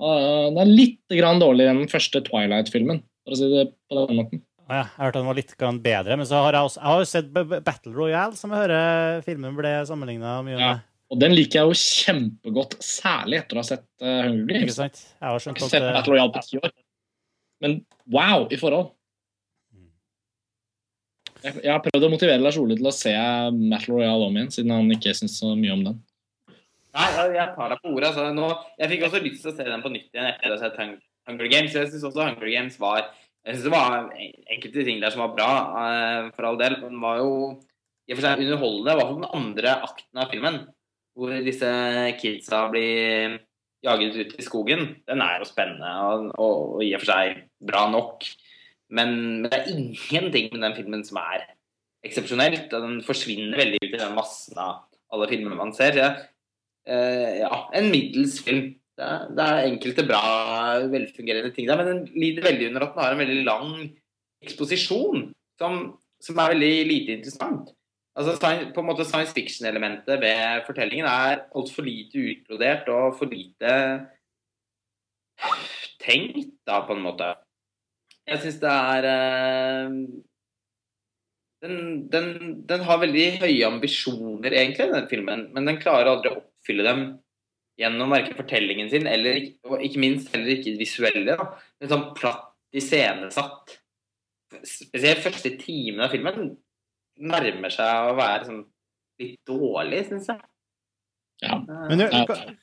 [0.00, 3.98] Og Den er litt grann dårligere enn den første Twilight-filmen, for å si det på
[3.98, 4.42] den måten.
[4.70, 7.02] Ja, jeg hørte den var litt grann bedre, men så har jeg også jeg har
[7.02, 10.72] jo sett Battle Royale, som jeg hører filmen ble sammenligna mye Ja.
[11.12, 15.02] Og den liker jeg jo kjempegodt, særlig etter å ha sett uh, Hunger Ikke sant?
[15.20, 16.72] Jeg har Jeg har ikke sett eh, Battle Royale på ti år.
[17.62, 17.74] Men
[18.14, 18.94] wow i forhold.
[21.42, 24.50] Jeg, jeg har prøvd å motivere Lars Ole til å se Battle Royale om igjen,
[24.56, 26.00] siden han ikke syns så mye om den.
[26.92, 28.08] Nei, jeg- tar deg på ordet.
[28.10, 28.34] Altså.
[28.36, 30.60] Nå, jeg fikk også lyst til å se den på nytt igjen etter å ha
[30.60, 31.72] sett Hunger Games.
[31.72, 33.08] Jeg syns også Hunger Games var
[33.44, 34.10] Jeg synes det var
[34.54, 36.76] enkelte ting der som var bra, eh, for all del.
[36.78, 37.60] Den var jo
[38.06, 40.58] i og for seg underholdende, i hvert fall den andre akten av filmen.
[41.16, 41.70] Hvor disse
[42.20, 43.40] kidsa blir
[43.82, 45.02] jaget ut i skogen.
[45.08, 48.28] Den er jo spennende og, og, og i og for seg bra nok.
[48.92, 51.48] Men, men det er ingenting med den filmen som er
[52.06, 52.70] eksepsjonelt.
[52.70, 55.98] Den forsvinner veldig ut i den massen av alle filmene man ser.
[55.98, 56.28] Jeg,
[56.86, 58.72] ja, en middels film.
[58.98, 60.22] Det er, det er enkelte bra,
[60.92, 63.70] velfungerende ting der, men den lider veldig under at den har en veldig lang
[64.44, 65.30] eksposisjon
[65.60, 65.78] som,
[66.20, 67.70] som er veldig lite interessant.
[68.12, 68.34] Altså,
[68.74, 73.72] på en måte Science fiction-elementet ved fortellingen er altfor lite utbrodert og for lite
[76.02, 77.30] tenkt, da, på en måte.
[78.28, 79.96] Jeg syns det er eh,
[81.64, 81.78] den,
[82.12, 82.28] den,
[82.68, 87.04] den har veldig høye ambisjoner, egentlig, den filmen, men den klarer aldri å oppfylle dem
[87.80, 91.36] gjennom verken fortellingen sin eller og ikke minst heller ikke visuelle.
[91.36, 91.48] Da.
[91.80, 93.78] Men sånn platt iscenesatt.
[94.68, 96.54] Spesielt første timen av filmen
[97.22, 98.62] nærmer seg å være sånn
[99.20, 100.40] litt dårlig, syns jeg.
[101.42, 101.58] Ja.
[101.66, 102.06] Men du,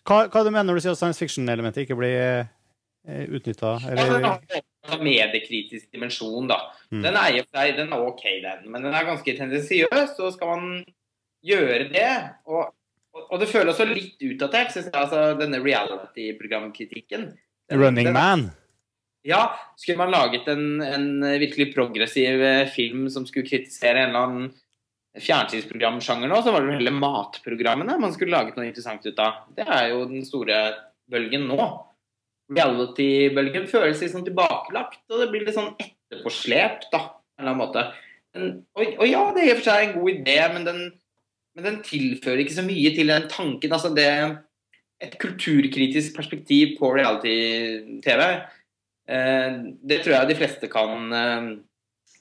[0.08, 3.76] hva, hva, du mener når du sier at science fiction-elementet ikke blir uh, utnytta?
[3.92, 6.62] Eller en mediekritisk dimensjon, da.
[6.94, 7.02] Mm.
[7.04, 10.16] Den er i og for seg den er ok, den, men den er ganske tendensiøs.
[10.16, 10.70] Så skal man
[11.46, 12.14] gjøre det.
[12.48, 12.72] Og,
[13.30, 17.30] og, det føles også litt utdatert, syns jeg, altså, denne reality-programkritikken.
[17.72, 18.50] Running den- Man?
[19.28, 24.28] Ja, skulle man laget en, en virkelig progressiv eh, film som skulle kritisere en eller
[24.28, 24.50] annen
[25.20, 29.44] fjernsynsprogramsjanger nå, så var det vel heller matprogrammene man skulle laget noe interessant ut av.
[29.58, 30.60] Det er jo den store
[31.10, 31.68] bølgen nå.
[32.54, 37.54] Reality-bølgen føles litt sånn tilbakelagt, og det blir litt sånn etterpåslept, da, på en eller
[37.54, 37.86] annen måte.
[38.34, 40.82] Men, og, og ja, det er i og for seg en god idé, men den,
[41.60, 43.76] men den tilfører ikke så mye til den tanken.
[43.76, 44.12] Altså det
[45.00, 48.24] Et kulturkritisk perspektiv på reality-TV,
[49.08, 51.46] eh, det tror jeg de fleste kan, eh,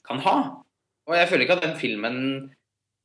[0.07, 0.37] kan ha.
[1.03, 2.15] Og jeg føler ikke at den filmen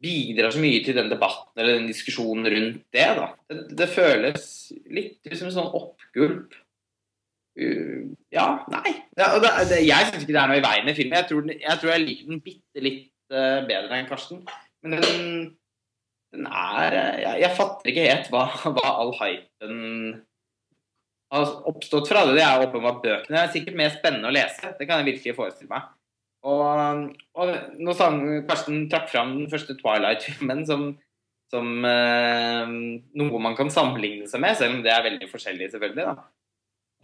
[0.05, 3.09] bidrar så mye til den debatten eller den diskusjonen rundt det.
[3.19, 3.33] da.
[3.51, 4.45] Det, det føles
[4.87, 6.55] litt som en sånn oppgulp.
[7.55, 8.95] Uh, ja, nei.
[9.19, 11.19] Ja, det, det, jeg syns ikke det er noe i veien med filmen.
[11.19, 13.05] Jeg tror, jeg, tror jeg liker den bitte litt
[13.35, 14.43] uh, bedre enn Karsten.
[14.85, 15.29] Men den,
[16.35, 18.47] eh, jeg, jeg fatter ikke helt hva,
[18.77, 19.77] hva all hypen
[21.35, 22.25] har oppstått fra.
[22.29, 23.37] Det Det er åpenbart bøkene.
[23.37, 24.75] Det er sikkert mer spennende å lese.
[24.79, 25.91] Det kan jeg virkelig forestille meg.
[26.45, 27.09] Og,
[27.41, 30.91] og nå sang Karsten trakk fram den første Twilight-filmen som,
[31.53, 32.75] som eh,
[33.17, 36.05] noe man kan sammenligne seg med, selv om det er veldig forskjellig, selvfølgelig.
[36.11, 36.27] da.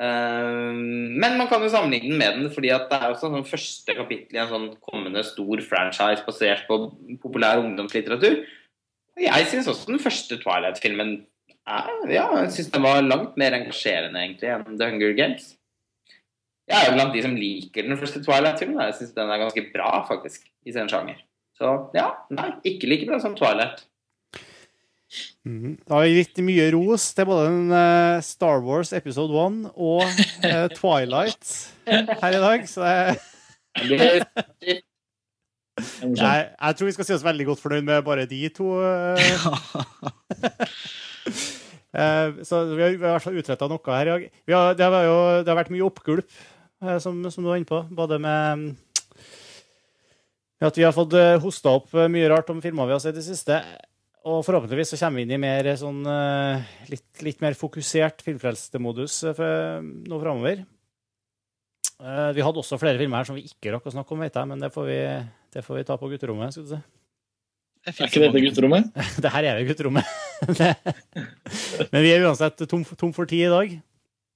[0.04, 0.76] Eh,
[1.24, 4.36] men man kan jo sammenligne den med den, fordi det er også sånn første kapittel
[4.36, 6.82] i en sånn kommende stor franchise basert på
[7.24, 8.42] populær ungdomslitteratur.
[9.18, 11.18] Jeg syns også den første Twilight-filmen
[12.10, 15.52] ja, jeg synes den var langt mer engasjerende egentlig enn The Hunger Games.
[16.70, 18.80] Jeg er jo blant de som liker den første Twilight-filmen.
[18.88, 21.20] Jeg syns den er ganske bra, faktisk, i sin sjanger.
[21.58, 23.84] Så ja, nei, ikke like bra som Twilight.
[25.44, 25.74] Mm.
[25.88, 30.04] Da har vi gitt mye ros til både den, eh, Star Wars episode 1 og
[30.46, 31.50] eh, Twilight
[31.90, 32.68] her i dag.
[32.70, 32.86] Så
[33.80, 34.86] Det, morsomt.
[35.80, 38.72] Jeg, jeg tror vi skal si oss veldig godt fornøyd med bare de to.
[38.84, 39.48] eh.
[41.90, 44.12] Eh, så vi har, i hvert fall utretta noe her.
[44.14, 44.22] Har,
[44.78, 46.28] det, har jo, det har vært mye oppgulp,
[46.84, 47.80] eh, som, som du var inne på.
[47.98, 48.76] Både med
[50.62, 53.26] at vi har fått hosta opp mye rart om filmer vi har sett i det
[53.26, 53.58] siste.
[54.28, 56.02] Og forhåpentligvis så kommer vi inn i mer sånn
[56.92, 60.62] litt, litt mer fokusert filmfrelsemodus eh, nå framover.
[62.00, 64.48] Vi hadde også flere filmer her som vi ikke rakk å snakke om, vet jeg,
[64.48, 65.00] men det får vi,
[65.54, 66.54] det får vi ta på gutterommet.
[66.54, 66.80] skal du si.
[67.88, 68.90] Er ikke dette gutterommet?
[69.24, 70.08] Det her er jo gutterommet.
[71.92, 73.78] Men vi er uansett tom, tom for tid i dag.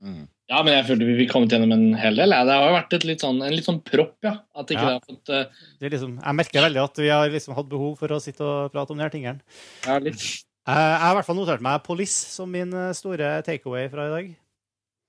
[0.05, 0.23] Mm.
[0.53, 2.35] Ja, men jeg følte vi fikk kommet gjennom en hel del.
[2.45, 4.35] Det har jo vært et litt sånn, en litt sånn propp, ja.
[4.53, 4.91] At ikke Ja.
[4.91, 5.63] det har fått Uh...
[5.81, 8.45] Det er liksom, jeg merker veldig at vi har liksom hatt behov for å sitte
[8.45, 9.41] og prate om de her tingene.
[9.87, 10.21] ja, litt.
[10.21, 14.07] Jeg jeg har i hvert fall notert meg Police som min eh, store takeaway fra
[14.09, 14.29] i dag.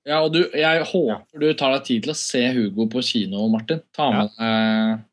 [0.06, 3.48] Ja, og du, jeg håper du tar deg tid til å se Hugo på kino,
[3.52, 3.80] Martin.
[3.96, 5.04] Ta med deg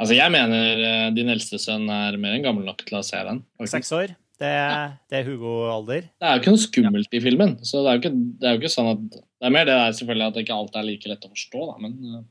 [0.00, 3.20] Altså, jeg mener eh, din eldste sønn er mer enn gammel nok til å se
[3.26, 3.42] den.
[3.68, 4.14] Seks år.
[4.40, 6.06] Det, er- det er Hugo-alder.
[6.16, 7.58] Det er jo ikke noe skummelt i filmen.
[7.68, 9.74] så Det er jo ikke, det er jo ikke sånn at Det er mer det
[9.76, 12.22] der selvfølgelig at ikke alt er like lett å forstå, da, men eh,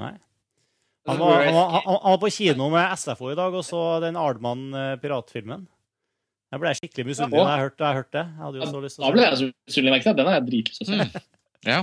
[0.00, 0.14] Nei.
[1.10, 3.82] Han var, han, var, han han var på kino med SFO i dag og så
[4.04, 5.66] den Ardman-piratfilmen.
[6.50, 8.24] Jeg ble skikkelig misunnelig da jeg hørte, jeg hørte det.
[8.26, 10.16] Jeg hadde jo så lyst til Da ble jeg så misunnelig merket jeg.
[10.18, 11.04] den har jeg dritlyst til å se.
[11.04, 11.28] Mm.
[11.68, 11.78] Ja.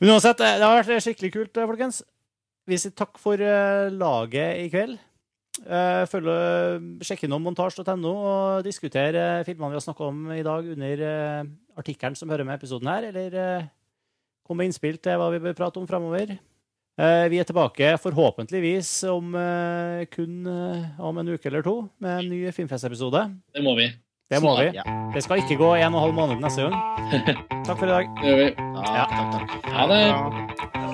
[0.00, 2.00] Men uansett, det har vært skikkelig kult, eh, folkens.
[2.68, 4.96] Vi sier takk for uh, laget i kveld.
[5.64, 6.02] Uh,
[7.04, 11.52] Sjekk innom montasj.no og diskuter uh, filmene vi har snakka om i dag, under uh,
[11.78, 13.70] artikkelen som hører med episoden her, eller eh,
[14.46, 16.36] kom med innspill til hva vi bør prate om framover.
[16.94, 22.20] Eh, vi er tilbake forhåpentligvis om eh, kun eh, om en uke eller to med
[22.20, 23.26] en ny Filmfest-episode.
[23.54, 23.90] Det må vi.
[24.30, 24.70] Det må vi.
[25.14, 26.78] Det skal ikke gå en og en halv måned neste gang.
[27.66, 28.14] Takk for i dag.
[28.22, 28.48] Det gjør vi.
[28.94, 29.70] Ja, takk, takk.
[29.74, 30.93] Ha det.